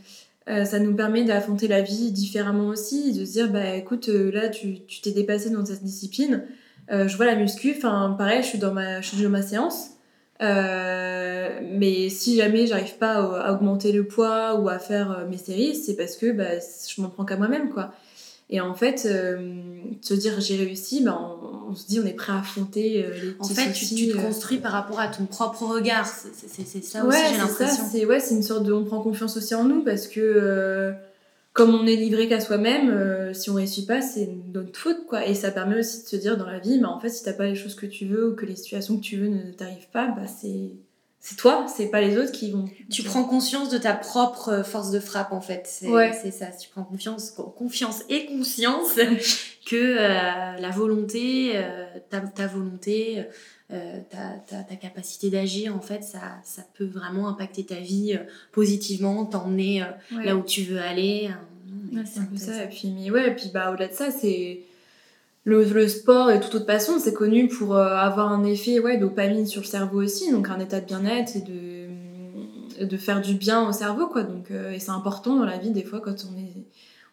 euh, 0.49 0.65
ça 0.65 0.79
nous 0.79 0.95
permet 0.95 1.23
d'affronter 1.23 1.67
la 1.67 1.81
vie 1.81 2.12
différemment 2.12 2.67
aussi, 2.67 3.13
de 3.13 3.25
se 3.25 3.31
dire, 3.34 3.51
bah 3.51 3.75
écoute, 3.75 4.10
euh, 4.10 4.31
là, 4.31 4.49
tu 4.49 4.79
t'es 5.03 5.12
dépassé 5.12 5.49
dans 5.49 5.65
cette 5.65 5.84
discipline, 5.84 6.43
je 6.89 7.15
vois 7.17 7.25
la 7.25 7.36
muscu, 7.36 7.73
enfin, 7.75 8.13
pareil, 8.15 8.43
je 8.43 8.47
suis 8.47 8.60
dans 8.60 8.71
ma, 8.71 9.01
je 9.01 9.08
suis 9.08 9.23
dans 9.23 9.29
ma 9.29 9.41
séance. 9.41 9.94
Mais 10.41 12.10
si 12.10 12.36
jamais 12.38 12.67
j'arrive 12.67 12.98
pas 12.98 13.15
à, 13.15 13.54
augmenter 13.54 13.91
le 13.91 14.06
poids 14.06 14.56
ou 14.56 14.69
à 14.69 14.80
faire 14.80 15.26
mes 15.30 15.38
séries, 15.38 15.76
c'est 15.76 15.95
parce 15.95 16.15
que 16.15 16.32
bah, 16.32 16.60
je 16.88 17.02
m'en 17.02 17.10
prends 17.10 17.26
qu'à 17.26 17.38
moi-même, 17.38 17.69
quoi. 17.69 17.91
Et 18.50 18.62
en 18.62 18.76
fait, 18.76 19.08
euh, 19.10 19.56
se 20.02 20.13
dire 20.13 20.39
j'ai 20.39 20.56
réussi, 20.56 21.02
ben 21.02 21.19
on, 21.67 21.74
se 21.74 21.88
dit 21.88 22.00
on 22.00 22.06
est 22.06 22.13
prêt 22.13 22.32
à 22.32 22.39
affronter 22.39 23.04
euh, 23.04 23.10
les 23.12 23.36
En 23.39 23.48
fait, 23.48 23.71
tu, 23.71 23.88
tu, 23.88 24.08
te 24.10 24.17
euh. 24.17 24.21
construis 24.21 24.58
par 24.58 24.71
rapport 24.71 25.00
à 25.00 25.08
ton 25.08 25.26
propre 25.26 25.63
regard. 25.63 26.06
C'est 26.06 26.84
ça 26.84 27.06
aussi, 27.06 27.17
j'ai 27.32 27.38
l'impression. 27.38 27.84
C'est 27.91 28.06
ouais, 28.06 28.19
une 28.30 28.43
sorte 28.43 28.63
de. 28.63 28.71
On 28.71 28.84
prend 28.84 29.02
confiance 29.02 29.36
aussi 29.36 29.56
en 29.56 29.63
nous 29.63 29.84
parce 29.84 30.08
que 30.08 30.93
comme 31.55 31.73
on 31.73 31.87
est 31.87 31.95
livré 31.95 32.27
qu'à 32.27 32.39
soi-même, 32.39 33.33
si 33.33 33.49
on 33.49 33.55
réussit 33.55 33.87
pas, 33.87 34.01
c'est 34.01 34.29
notre 34.53 34.77
faute. 34.77 35.07
quoi. 35.07 35.25
Et 35.25 35.33
ça 35.33 35.51
permet 35.51 35.79
aussi 35.79 36.03
de 36.03 36.07
se 36.07 36.15
dire 36.17 36.37
dans 36.37 36.45
la 36.45 36.59
vie, 36.59 36.79
ben, 36.79 36.89
en 36.89 36.99
fait, 36.99 37.09
si 37.09 37.23
t'as 37.23 37.33
pas 37.33 37.47
les 37.47 37.55
choses 37.55 37.75
que 37.75 37.87
tu 37.87 38.05
veux 38.05 38.29
ou 38.31 38.35
que 38.35 38.45
les 38.45 38.57
situations 38.57 38.97
que 38.97 39.01
tu 39.01 39.17
veux 39.17 39.29
ne 39.29 39.51
t'arrivent 39.53 39.89
pas, 39.91 40.09
bah, 40.09 40.27
c'est 40.27 40.71
c'est 41.27 41.38
toi, 41.38 41.65
c'est 41.75 41.88
pas 41.88 42.01
les 42.01 42.19
autres 42.19 42.31
qui 42.31 42.51
vont. 42.51 42.65
Tu 42.91 43.01
prends 43.01 43.23
conscience 43.23 43.69
de 43.69 43.79
ta 43.79 43.93
propre 43.93 44.49
euh, 44.49 44.63
force 44.63 44.91
de 44.91 44.99
frappe 44.99 45.31
en 45.31 45.41
fait. 45.41 45.63
C'est 45.65 45.88
ouais. 45.88 46.13
ça. 46.13 46.45
Tu 46.51 46.69
prends 46.69 46.83
confiance, 46.83 47.31
confiance 47.31 48.03
et 48.09 48.27
conscience 48.27 48.93
que 49.65 49.75
euh, 49.75 50.59
la 50.59 50.69
volonté, 50.69 51.53
euh, 51.55 51.85
ta, 52.11 52.19
ta, 52.19 52.45
volonté, 52.45 53.25
ta, 53.71 54.17
ta, 54.45 54.61
ta, 54.61 54.75
capacité 54.75 55.31
d'agir 55.31 55.75
en 55.75 55.81
fait, 55.81 56.03
ça, 56.03 56.19
ça 56.43 56.61
peut 56.77 56.85
vraiment 56.85 57.27
impacter 57.27 57.65
ta 57.65 57.79
vie 57.79 58.19
positivement, 58.51 59.25
t'emmener 59.25 59.83
là 60.11 60.35
où 60.35 60.43
tu 60.43 60.61
veux 60.61 60.79
aller. 60.79 61.31
c'est 62.05 62.19
un 62.19 62.25
peu 62.25 62.38
ça. 62.38 62.65
Et 62.65 62.69
puis, 62.69 62.89
mais 62.95 63.09
ouais, 63.09 63.29
et 63.29 63.35
puis 63.35 63.49
bah, 63.51 63.71
au-delà 63.71 63.88
de 63.88 63.95
ça, 63.95 64.11
c'est 64.11 64.59
le, 65.45 65.88
sport 65.88 66.31
et 66.31 66.39
toute 66.39 66.55
autre 66.55 66.65
passion, 66.65 66.99
c'est 66.99 67.13
connu 67.13 67.47
pour 67.47 67.75
euh, 67.75 67.95
avoir 67.95 68.31
un 68.31 68.43
effet 68.43 68.79
ouais, 68.79 68.97
dopamine 68.97 69.45
sur 69.45 69.62
le 69.62 69.67
cerveau 69.67 70.01
aussi, 70.01 70.31
donc 70.31 70.49
un 70.49 70.60
état 70.60 70.81
de 70.81 70.86
bien-être 70.86 71.36
et 71.36 71.41
de, 71.41 72.84
de 72.86 72.97
faire 72.97 73.21
du 73.21 73.36
bien 73.36 73.67
au 73.67 73.71
cerveau. 73.71 74.08
Quoi. 74.08 74.23
Donc, 74.23 74.49
euh, 74.49 74.71
et 74.71 74.79
c'est 74.79 74.91
important 74.91 75.36
dans 75.36 75.45
la 75.45 75.58
vie, 75.58 75.69
des 75.69 75.84
fois, 75.84 76.01
quand 76.01 76.25
on, 76.31 76.38
est, 76.38 76.65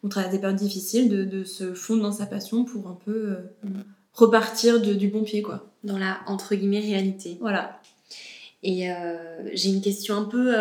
on 0.02 0.08
traverse 0.08 0.32
des 0.32 0.38
périodes 0.38 0.58
difficiles, 0.58 1.10
de, 1.10 1.24
de 1.24 1.44
se 1.44 1.74
fondre 1.74 2.02
dans 2.02 2.12
sa 2.12 2.24
passion 2.24 2.64
pour 2.64 2.88
un 2.88 2.98
peu 3.04 3.12
euh, 3.12 3.68
repartir 4.14 4.80
de, 4.80 4.94
du 4.94 5.08
bon 5.08 5.24
pied. 5.24 5.42
Quoi. 5.42 5.70
Dans 5.84 5.98
la, 5.98 6.20
entre 6.26 6.54
guillemets, 6.54 6.80
réalité. 6.80 7.36
Voilà. 7.40 7.80
Et 8.62 8.88
j'ai 9.54 9.70
une 9.70 9.80
question 9.80 10.16
un 10.16 10.22
peu 10.22 10.54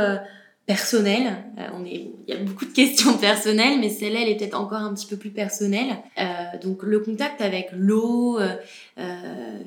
personnelle. 0.66 1.44
Euh, 1.58 1.68
on 1.74 1.86
est, 1.86 2.12
il 2.28 2.34
y 2.34 2.34
a 2.34 2.38
beaucoup 2.38 2.66
de 2.66 2.72
questions 2.72 3.18
personnelles, 3.18 3.80
mais 3.80 3.90
celle-là, 3.90 4.22
elle 4.22 4.30
est 4.30 4.38
peut-être 4.38 4.60
encore 4.60 4.80
un 4.80 4.94
petit 4.94 5.08
peu 5.08 5.18
plus 5.18 5.32
personnelle. 5.32 5.98
Euh, 6.18 6.24
donc 6.62 6.84
le 6.84 7.00
contact 7.00 7.42
avec 7.42 7.70
l'eau, 7.74 8.40
euh, 8.40 8.56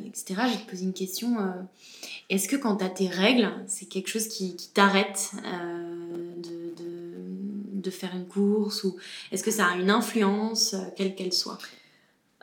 etc. 0.06 0.40
Je 0.46 0.52
vais 0.52 0.64
te 0.64 0.70
poser 0.70 0.84
une 0.84 0.92
question. 0.92 1.36
Est-ce 2.30 2.48
que 2.48 2.56
quand 2.56 2.76
tu 2.76 2.84
tes 2.94 3.08
règles, 3.08 3.50
c'est 3.66 3.86
quelque 3.86 4.08
chose 4.08 4.28
qui, 4.28 4.56
qui 4.56 4.68
t'arrête 4.68 5.32
de, 5.42 6.82
de, 6.82 7.82
de, 7.82 7.90
faire 7.90 8.14
une 8.14 8.26
course 8.26 8.84
ou 8.84 8.96
est-ce 9.30 9.44
que 9.44 9.50
ça 9.50 9.66
a 9.66 9.76
une 9.76 9.90
influence, 9.90 10.74
quelle 10.96 11.14
qu'elle 11.14 11.32
soit? 11.32 11.58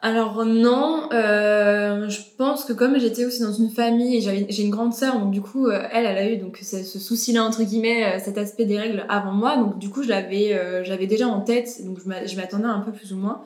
Alors 0.04 0.44
non, 0.46 1.10
euh, 1.14 2.10
je 2.10 2.22
pense 2.36 2.66
que 2.66 2.74
comme 2.74 2.98
j'étais 2.98 3.24
aussi 3.24 3.42
dans 3.42 3.54
une 3.54 3.70
famille 3.70 4.20
j'ai 4.20 4.64
une 4.64 4.72
grande 4.72 4.96
sœur, 4.96 5.20
donc 5.20 5.30
du 5.30 5.42
coup 5.42 5.68
euh, 5.68 5.80
elle, 5.92 6.08
elle 6.08 6.18
a 6.18 6.28
eu 6.28 6.38
donc 6.38 6.58
ce, 6.64 6.84
souci-là 6.84 7.44
entre 7.44 7.62
guillemets, 7.62 8.16
euh, 8.16 8.20
cet 8.20 8.40
aspect 8.40 8.66
des 8.66 8.80
règles 8.80 9.06
avant 9.10 9.32
moi, 9.32 9.58
donc 9.58 9.78
du 9.78 9.90
coup 9.90 10.02
je 10.02 10.10
l'avais, 10.10 10.60
j'avais 10.84 11.06
déjà 11.06 11.28
en 11.28 11.42
tête, 11.42 11.86
donc 11.86 12.00
je 12.04 12.36
m'attendais 12.36 12.66
un 12.66 12.80
peu 12.80 12.92
plus 12.92 13.14
ou 13.14 13.18
moins. 13.18 13.44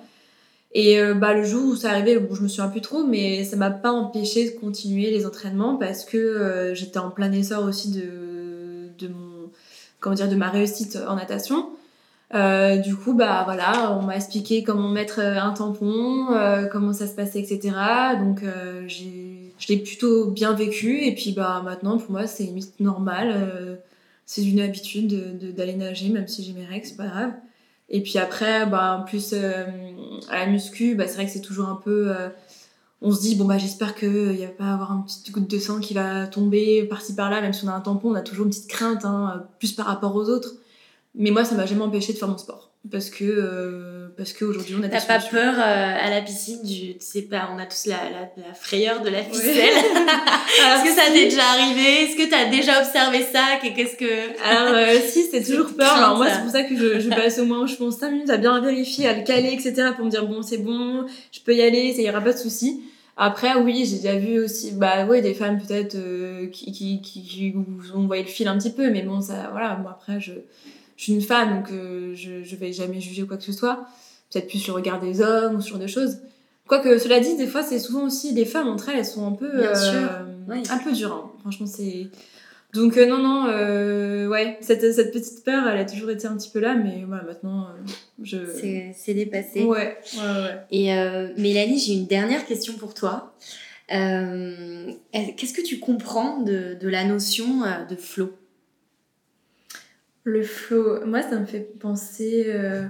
Et 0.77 0.97
bah 1.13 1.33
le 1.33 1.43
jour 1.45 1.71
où 1.71 1.75
ça 1.75 1.89
arrivait, 1.91 2.17
bon, 2.19 2.35
je 2.35 2.41
me 2.41 2.47
souviens 2.49 2.67
plus 2.69 2.81
trop, 2.81 3.03
mais 3.03 3.43
ça 3.45 3.55
m'a 3.55 3.71
pas 3.71 3.91
empêché 3.91 4.49
de 4.49 4.59
continuer 4.59 5.09
les 5.09 5.25
entraînements 5.25 5.77
parce 5.77 6.03
que 6.03 6.71
j'étais 6.73 6.99
en 6.99 7.11
plein 7.11 7.31
essor 7.31 7.63
aussi 7.63 7.91
de, 7.91 8.89
de 8.97 9.07
mon, 9.07 9.49
comment 9.99 10.15
dire, 10.15 10.29
de 10.29 10.35
ma 10.35 10.49
réussite 10.49 10.97
en 11.07 11.15
natation. 11.15 11.69
Euh, 12.33 12.77
du 12.77 12.95
coup, 12.95 13.13
bah 13.13 13.43
voilà, 13.45 13.95
on 13.97 14.01
m'a 14.01 14.15
expliqué 14.15 14.63
comment 14.63 14.89
mettre 14.89 15.19
euh, 15.19 15.39
un 15.39 15.51
tampon, 15.51 16.31
euh, 16.31 16.65
comment 16.65 16.91
ça 16.91 17.07
se 17.07 17.13
passait, 17.13 17.39
etc. 17.39 17.75
Donc 18.19 18.43
je 18.87 19.67
l'ai 19.69 19.77
plutôt 19.77 20.31
bien 20.31 20.53
vécu. 20.53 21.03
Et 21.05 21.13
puis 21.13 21.31
bah 21.33 21.61
maintenant, 21.63 21.97
pour 21.97 22.11
moi, 22.11 22.27
c'est 22.27 22.43
limite 22.43 22.79
normal. 22.79 23.79
c'est 24.25 24.43
une 24.43 24.59
habitude 24.59 25.07
d'aller 25.55 25.73
de, 25.73 25.77
nager, 25.79 26.09
même 26.09 26.27
si 26.27 26.43
j'ai 26.43 26.53
mes 26.53 26.65
règles, 26.65 26.85
c'est 26.85 26.97
pas 26.97 27.07
grave. 27.07 27.31
Et 27.89 28.01
puis 28.01 28.17
après, 28.17 28.65
bah, 28.65 28.97
en 28.99 29.03
plus, 29.05 29.33
à 29.33 30.39
la 30.39 30.47
muscu, 30.47 30.95
bah, 30.95 31.07
c'est 31.07 31.15
vrai 31.15 31.25
que 31.25 31.31
c'est 31.31 31.41
toujours 31.41 31.69
un 31.69 31.79
peu. 31.83 32.13
on 33.01 33.11
se 33.11 33.21
dit, 33.21 33.35
bon, 33.35 33.45
bah, 33.45 33.57
j'espère 33.59 33.95
qu'il 33.95 34.31
n'y 34.31 34.45
va 34.45 34.47
pas 34.47 34.73
avoir 34.73 34.91
une 34.93 35.05
petite 35.05 35.31
goutte 35.31 35.49
de 35.49 35.59
sang 35.59 35.79
qui 35.79 35.93
va 35.93 36.27
tomber 36.27 36.83
par-ci 36.85 37.15
par-là, 37.15 37.41
même 37.41 37.53
si 37.53 37.65
on 37.65 37.69
a 37.69 37.73
un 37.73 37.81
tampon, 37.81 38.11
on 38.11 38.15
a 38.15 38.21
toujours 38.21 38.45
une 38.45 38.51
petite 38.51 38.69
crainte, 38.69 39.05
hein, 39.05 39.45
plus 39.59 39.73
par 39.73 39.85
rapport 39.85 40.15
aux 40.15 40.29
autres. 40.29 40.55
Mais 41.17 41.31
moi, 41.31 41.45
ça 41.45 41.55
m'a 41.55 41.65
jamais 41.65 41.81
empêché 41.81 42.13
de 42.13 42.17
faire 42.17 42.27
mon 42.27 42.37
sport. 42.37 42.71
Parce 42.91 43.09
que, 43.09 43.23
euh, 43.23 44.09
parce 44.15 44.33
qu'aujourd'hui, 44.33 44.75
on 44.79 44.83
a 44.83 44.89
T'as 44.89 45.01
pas 45.01 45.19
peur 45.19 45.55
euh, 45.57 46.05
à 46.05 46.09
la 46.11 46.21
piscine 46.21 46.61
du. 46.61 46.93
Tu 46.93 46.99
sais 46.99 47.23
pas, 47.23 47.49
on 47.51 47.57
a 47.57 47.65
tous 47.65 47.87
la, 47.87 47.97
la, 48.37 48.53
frayeur 48.53 49.01
de 49.01 49.09
la 49.09 49.23
ficelle. 49.23 49.53
Est-ce 49.55 50.83
que 50.83 50.89
ça 50.89 51.11
t'est 51.11 51.25
déjà 51.25 51.41
arrivé? 51.53 52.03
Est-ce 52.03 52.15
que 52.15 52.29
t'as 52.29 52.45
déjà 52.45 52.79
observé 52.81 53.23
ça? 53.23 53.57
Qu'est-ce 53.61 53.95
que. 53.95 54.05
Alors, 54.45 54.75
euh, 54.75 54.99
si, 55.03 55.23
c'est 55.31 55.41
toujours 55.41 55.73
peur. 55.75 55.93
Alors, 55.93 56.17
moi, 56.17 56.27
c'est 56.29 56.41
pour 56.41 56.51
ça 56.51 56.61
que 56.63 56.75
je, 56.75 56.99
je 56.99 57.09
passe 57.09 57.39
au 57.39 57.45
moins, 57.45 57.65
je 57.65 57.75
pense, 57.75 57.97
5 57.97 58.11
minutes 58.11 58.29
à 58.29 58.37
bien 58.37 58.59
vérifier, 58.61 59.07
à 59.07 59.17
le 59.17 59.23
caler, 59.23 59.53
etc. 59.53 59.89
pour 59.95 60.05
me 60.05 60.11
dire, 60.11 60.27
bon, 60.27 60.43
c'est 60.43 60.59
bon, 60.59 61.05
je 61.31 61.39
peux 61.39 61.55
y 61.55 61.63
aller, 61.63 61.91
ça 61.93 62.01
ira 62.01 62.21
pas 62.21 62.33
de 62.33 62.37
souci. 62.37 62.83
Après, 63.17 63.55
oui, 63.55 63.87
j'ai 63.89 63.97
déjà 63.97 64.19
vu 64.19 64.43
aussi, 64.43 64.73
bah 64.73 65.05
ouais, 65.05 65.21
des 65.21 65.33
femmes 65.33 65.57
peut-être 65.57 65.97
qui, 66.51 66.71
qui, 66.73 67.01
qui, 67.01 67.23
qui, 67.23 67.55
ont 67.95 68.07
le 68.07 68.23
fil 68.25 68.47
un 68.47 68.57
petit 68.57 68.73
peu, 68.73 68.91
mais 68.91 69.03
bon, 69.03 69.21
ça, 69.21 69.49
voilà, 69.53 69.75
bon, 69.75 69.87
après, 69.89 70.19
je 70.19 70.33
je 70.95 71.03
suis 71.03 71.13
une 71.13 71.21
femme, 71.21 71.57
donc 71.57 71.71
euh, 71.71 72.13
je, 72.15 72.43
je 72.43 72.55
vais 72.55 72.71
jamais 72.71 73.01
juger 73.01 73.23
quoi 73.23 73.37
que 73.37 73.43
ce 73.43 73.51
soit. 73.51 73.85
Peut-être 74.31 74.47
plus 74.47 74.65
le 74.67 74.73
regard 74.73 74.99
des 74.99 75.21
hommes 75.21 75.55
ou 75.55 75.61
ce 75.61 75.69
genre 75.69 75.79
de 75.79 75.87
choses. 75.87 76.19
Quoique, 76.67 76.97
cela 76.97 77.19
dit, 77.19 77.37
des 77.37 77.47
fois, 77.47 77.61
c'est 77.63 77.79
souvent 77.79 78.05
aussi 78.05 78.33
des 78.33 78.45
femmes 78.45 78.67
entre 78.67 78.89
elles, 78.89 78.99
elles 78.99 79.05
sont 79.05 79.27
un 79.27 79.33
peu, 79.33 79.49
euh, 79.53 79.73
un 80.47 80.77
peu 80.79 80.91
dures. 80.93 81.13
Hein. 81.13 81.31
Franchement, 81.41 81.67
c'est. 81.67 82.07
Donc, 82.73 82.97
euh, 82.97 83.05
non, 83.05 83.19
non, 83.19 83.45
ouais, 84.29 84.57
cette, 84.61 84.91
cette, 84.93 85.13
petite 85.13 85.45
peur, 85.45 85.67
elle 85.67 85.77
a 85.77 85.85
toujours 85.85 86.09
été 86.09 86.27
un 86.27 86.35
petit 86.35 86.49
peu 86.49 86.59
là, 86.59 86.75
mais 86.75 87.03
voilà, 87.07 87.23
maintenant, 87.23 87.67
je. 88.21 88.37
C'est 88.95 89.13
dépassé. 89.13 89.63
Ouais, 89.63 89.97
ouais, 90.15 90.19
ouais. 90.19 90.57
Et 90.71 90.87
Mélanie, 91.39 91.77
j'ai 91.77 91.93
une 91.93 92.07
dernière 92.07 92.45
question 92.45 92.73
pour 92.73 92.93
toi. 92.93 93.35
Qu'est-ce 93.89 95.53
que 95.53 95.61
tu 95.61 95.79
comprends 95.79 96.41
de, 96.41 96.75
de 96.79 96.89
la 96.89 97.03
notion 97.03 97.61
de 97.87 97.95
flow? 97.95 98.31
Le 100.25 100.43
flow, 100.43 101.05
moi, 101.05 101.21
ça 101.21 101.39
me 101.39 101.45
fait 101.45 101.61
penser 101.79 102.45
euh, 102.47 102.83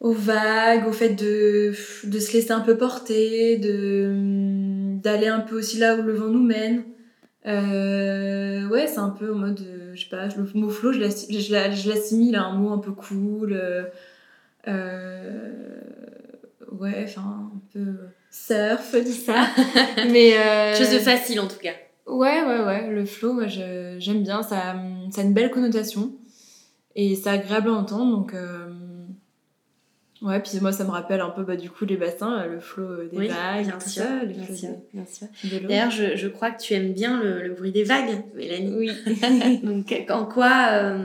aux 0.00 0.12
vagues, 0.12 0.86
au 0.86 0.92
fait 0.92 1.10
de, 1.10 1.72
de 2.04 2.18
se 2.18 2.32
laisser 2.32 2.50
un 2.50 2.60
peu 2.60 2.76
porter, 2.76 3.56
de 3.56 4.96
d'aller 5.00 5.28
un 5.28 5.40
peu 5.40 5.56
aussi 5.58 5.78
là 5.78 5.94
où 5.96 6.02
le 6.02 6.12
vent 6.14 6.26
nous 6.26 6.42
mène. 6.42 6.82
Euh, 7.46 8.66
ouais, 8.68 8.88
c'est 8.88 8.98
un 8.98 9.10
peu 9.10 9.32
en 9.32 9.36
mode, 9.36 9.60
euh, 9.60 9.92
je 9.94 10.02
sais 10.02 10.08
pas, 10.08 10.26
le 10.26 10.60
mot 10.60 10.68
flow, 10.68 10.92
je 10.92 10.98
l'assimile 11.88 12.34
à 12.34 12.42
un 12.42 12.56
mot 12.56 12.72
un 12.72 12.78
peu 12.78 12.90
cool. 12.90 13.52
ouais, 16.72 17.04
enfin, 17.04 17.50
un 17.54 17.60
peu 17.72 17.94
surf, 18.32 18.90
tout 18.90 19.12
ça. 19.12 19.46
Mais, 20.10 20.32
Chose 20.76 20.90
de 20.90 20.98
facile 20.98 21.38
en 21.38 21.46
tout 21.46 21.60
cas. 21.62 21.74
Ouais, 22.06 22.42
ouais, 22.42 22.64
ouais. 22.64 22.90
Le 22.90 23.04
flow, 23.04 23.32
moi, 23.32 23.46
j'aime 23.46 24.22
bien. 24.22 24.42
Ça, 24.42 24.76
ça 25.10 25.20
a 25.20 25.24
une 25.24 25.34
belle 25.34 25.50
connotation. 25.50 26.12
Et 26.94 27.14
c'est 27.14 27.28
agréable 27.28 27.68
à 27.68 27.72
entendre. 27.72 28.16
Donc, 28.16 28.34
euh, 28.34 28.68
ouais. 30.22 30.40
Puis 30.40 30.58
moi, 30.60 30.72
ça 30.72 30.84
me 30.84 30.90
rappelle 30.90 31.20
un 31.20 31.30
peu, 31.30 31.42
bah, 31.42 31.56
du 31.56 31.68
coup, 31.68 31.84
les 31.84 31.96
bassins, 31.96 32.40
euh, 32.40 32.54
le 32.54 32.60
flow 32.60 32.84
euh, 32.84 33.08
des 33.12 33.28
vagues, 33.28 33.66
bien 33.66 33.78
tout 33.78 33.88
sûr, 33.88 34.02
ça. 34.02 34.24
Les 34.24 34.34
bien, 34.34 34.54
sûr, 34.54 34.70
bien 34.94 35.04
sûr. 35.04 35.26
D'ailleurs, 35.68 35.90
je, 35.90 36.16
je, 36.16 36.28
crois 36.28 36.52
que 36.52 36.62
tu 36.62 36.74
aimes 36.74 36.92
bien 36.92 37.22
le, 37.22 37.42
le 37.42 37.54
bruit 37.54 37.72
des 37.72 37.84
vagues, 37.84 38.22
Mélanie. 38.34 38.74
Oui. 38.76 39.60
donc, 39.62 39.94
en 40.08 40.24
quoi 40.26 40.96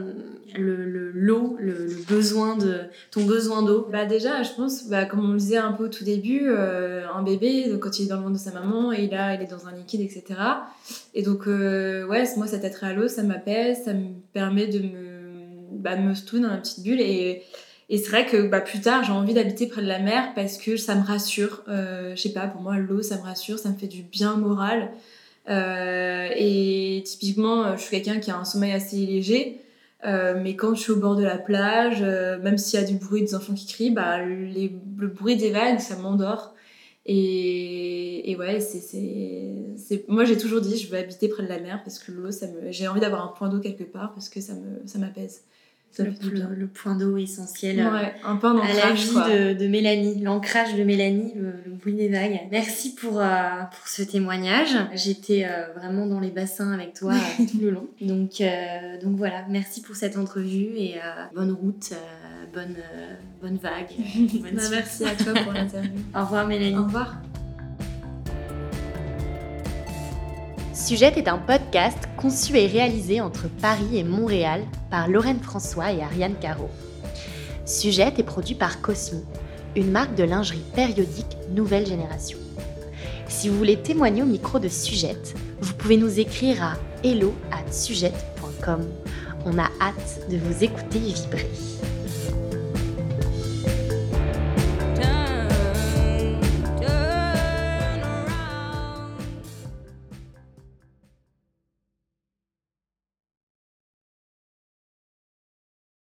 le 0.57 1.11
l'eau, 1.13 1.55
le, 1.59 1.87
besoin 2.07 2.57
de 2.57 2.81
ton 3.11 3.25
besoin 3.25 3.61
d'eau 3.61 3.87
Bah 3.91 4.05
déjà, 4.05 4.43
je 4.43 4.51
pense, 4.55 4.87
bah, 4.87 5.05
comme 5.05 5.23
on 5.23 5.33
le 5.33 5.37
disait 5.37 5.57
un 5.57 5.71
peu 5.71 5.85
au 5.85 5.87
tout 5.87 6.03
début, 6.03 6.43
euh, 6.45 7.05
un 7.13 7.21
bébé, 7.21 7.71
quand 7.79 7.99
il 7.99 8.05
est 8.05 8.09
dans 8.09 8.17
le 8.17 8.23
ventre 8.23 8.33
de 8.33 8.39
sa 8.39 8.51
maman, 8.51 8.91
et 8.91 9.03
il 9.03 9.13
est 9.13 9.49
dans 9.49 9.67
un 9.67 9.75
liquide, 9.75 10.01
etc. 10.01 10.23
Et 11.13 11.23
donc, 11.23 11.47
euh, 11.47 12.05
ouais, 12.07 12.23
moi, 12.37 12.47
cet 12.47 12.65
attrait 12.65 12.87
à 12.87 12.93
l'eau, 12.93 13.07
ça 13.07 13.23
m'apaise, 13.23 13.83
ça 13.85 13.93
me 13.93 14.09
permet 14.33 14.67
de 14.67 14.79
me, 14.79 15.71
bah, 15.73 15.95
me 15.95 16.13
dans 16.41 16.49
la 16.49 16.57
petite 16.57 16.83
bulle. 16.83 17.01
Et, 17.01 17.43
et 17.89 17.97
c'est 17.97 18.09
vrai 18.09 18.25
que 18.25 18.47
bah, 18.47 18.61
plus 18.61 18.81
tard, 18.81 19.03
j'ai 19.03 19.11
envie 19.11 19.33
d'habiter 19.33 19.67
près 19.67 19.81
de 19.81 19.87
la 19.87 19.99
mer 19.99 20.33
parce 20.33 20.57
que 20.57 20.77
ça 20.77 20.95
me 20.95 21.05
rassure. 21.05 21.63
Euh, 21.67 22.15
je 22.15 22.21
sais 22.21 22.33
pas, 22.33 22.47
pour 22.47 22.61
moi, 22.61 22.77
l'eau, 22.77 23.01
ça 23.01 23.17
me 23.17 23.23
rassure, 23.23 23.59
ça 23.59 23.69
me 23.69 23.75
fait 23.75 23.87
du 23.87 24.01
bien 24.01 24.35
moral. 24.35 24.91
Euh, 25.49 26.29
et 26.35 27.03
typiquement, 27.05 27.75
je 27.75 27.81
suis 27.81 28.01
quelqu'un 28.01 28.19
qui 28.19 28.31
a 28.31 28.37
un 28.37 28.45
sommeil 28.45 28.71
assez 28.71 28.97
léger. 28.97 29.60
Euh, 30.05 30.39
mais 30.41 30.55
quand 30.55 30.73
je 30.73 30.81
suis 30.81 30.91
au 30.91 30.97
bord 30.97 31.15
de 31.15 31.23
la 31.23 31.37
plage, 31.37 31.99
euh, 32.01 32.39
même 32.39 32.57
s'il 32.57 32.79
y 32.79 32.83
a 32.83 32.85
du 32.85 32.95
bruit 32.95 33.21
des 33.21 33.35
enfants 33.35 33.53
qui 33.53 33.67
crient, 33.67 33.91
bah, 33.91 34.17
le 34.23 35.07
bruit 35.07 35.35
des 35.37 35.51
vagues, 35.51 35.79
ça 35.79 35.95
m'endort. 35.95 36.55
Et, 37.05 38.31
et, 38.31 38.35
ouais, 38.35 38.59
c'est, 38.59 40.05
moi 40.07 40.23
j'ai 40.23 40.37
toujours 40.37 40.61
dit, 40.61 40.77
je 40.77 40.89
veux 40.89 40.97
habiter 40.99 41.27
près 41.29 41.43
de 41.43 41.47
la 41.49 41.59
mer 41.59 41.81
parce 41.83 41.97
que 41.97 42.11
l'eau, 42.11 42.31
ça 42.31 42.47
me, 42.47 42.71
j'ai 42.71 42.87
envie 42.87 42.99
d'avoir 42.99 43.23
un 43.25 43.29
point 43.29 43.49
d'eau 43.49 43.59
quelque 43.59 43.83
part 43.83 44.13
parce 44.13 44.29
que 44.29 44.39
ça, 44.39 44.53
me, 44.53 44.85
ça 44.85 44.99
m'apaise 44.99 45.43
le, 45.99 46.67
point 46.67 46.95
d'eau 46.95 47.17
essentiel 47.17 47.77
ouais, 47.77 48.13
un 48.23 48.35
peu 48.35 48.47
à 48.47 48.73
la 48.73 48.91
vie 48.93 49.13
de, 49.13 49.53
de, 49.53 49.67
Mélanie, 49.67 50.21
l'ancrage 50.21 50.75
de 50.75 50.83
Mélanie, 50.83 51.33
le, 51.35 51.53
bruit 51.73 51.93
des 51.93 52.09
vagues. 52.09 52.39
Merci 52.51 52.95
pour, 52.95 53.19
euh, 53.19 53.63
pour 53.71 53.87
ce 53.87 54.01
témoignage. 54.01 54.75
J'étais 54.93 55.45
euh, 55.45 55.73
vraiment 55.75 56.05
dans 56.05 56.19
les 56.19 56.31
bassins 56.31 56.71
avec 56.71 56.93
toi 56.93 57.13
euh, 57.13 57.45
tout 57.51 57.59
le 57.59 57.71
long. 57.71 57.87
Donc, 58.01 58.41
donc 59.03 59.17
voilà, 59.17 59.45
merci 59.49 59.81
pour 59.81 59.95
cette 59.95 60.17
entrevue 60.17 60.77
et 60.77 60.95
bonne 61.35 61.51
route, 61.51 61.93
bonne, 62.53 62.75
bonne 63.41 63.57
vague. 63.57 63.91
Bah, 64.41 64.49
merci 64.71 65.05
à 65.05 65.15
toi 65.15 65.33
pour 65.33 65.53
l'interview. 65.53 65.91
Au 66.15 66.21
revoir 66.21 66.47
Mélanie. 66.47 66.77
Au 66.77 66.83
revoir. 66.83 67.15
Sujet 70.83 71.13
est 71.15 71.27
un 71.27 71.37
podcast 71.37 72.09
conçu 72.17 72.57
et 72.57 72.65
réalisé 72.65 73.21
entre 73.21 73.47
Paris 73.61 73.99
et 73.99 74.03
Montréal 74.03 74.63
par 74.89 75.07
Lorraine 75.07 75.39
François 75.39 75.91
et 75.91 76.01
Ariane 76.01 76.33
Caro. 76.41 76.69
Sujet 77.65 78.11
est 78.17 78.23
produit 78.23 78.55
par 78.55 78.81
Cosmo, 78.81 79.21
une 79.75 79.91
marque 79.91 80.15
de 80.15 80.23
lingerie 80.23 80.63
périodique 80.73 81.37
nouvelle 81.51 81.85
génération. 81.85 82.39
Si 83.27 83.47
vous 83.47 83.57
voulez 83.57 83.77
témoigner 83.77 84.23
au 84.23 84.25
micro 84.25 84.57
de 84.57 84.69
Sujette, 84.69 85.35
vous 85.61 85.73
pouvez 85.75 85.97
nous 85.97 86.19
écrire 86.19 86.63
à 86.63 86.73
hello@sujette.com. 87.03 88.81
On 89.45 89.59
a 89.59 89.69
hâte 89.79 90.27
de 90.31 90.37
vous 90.37 90.63
écouter 90.63 90.97
vibrer. 90.97 91.49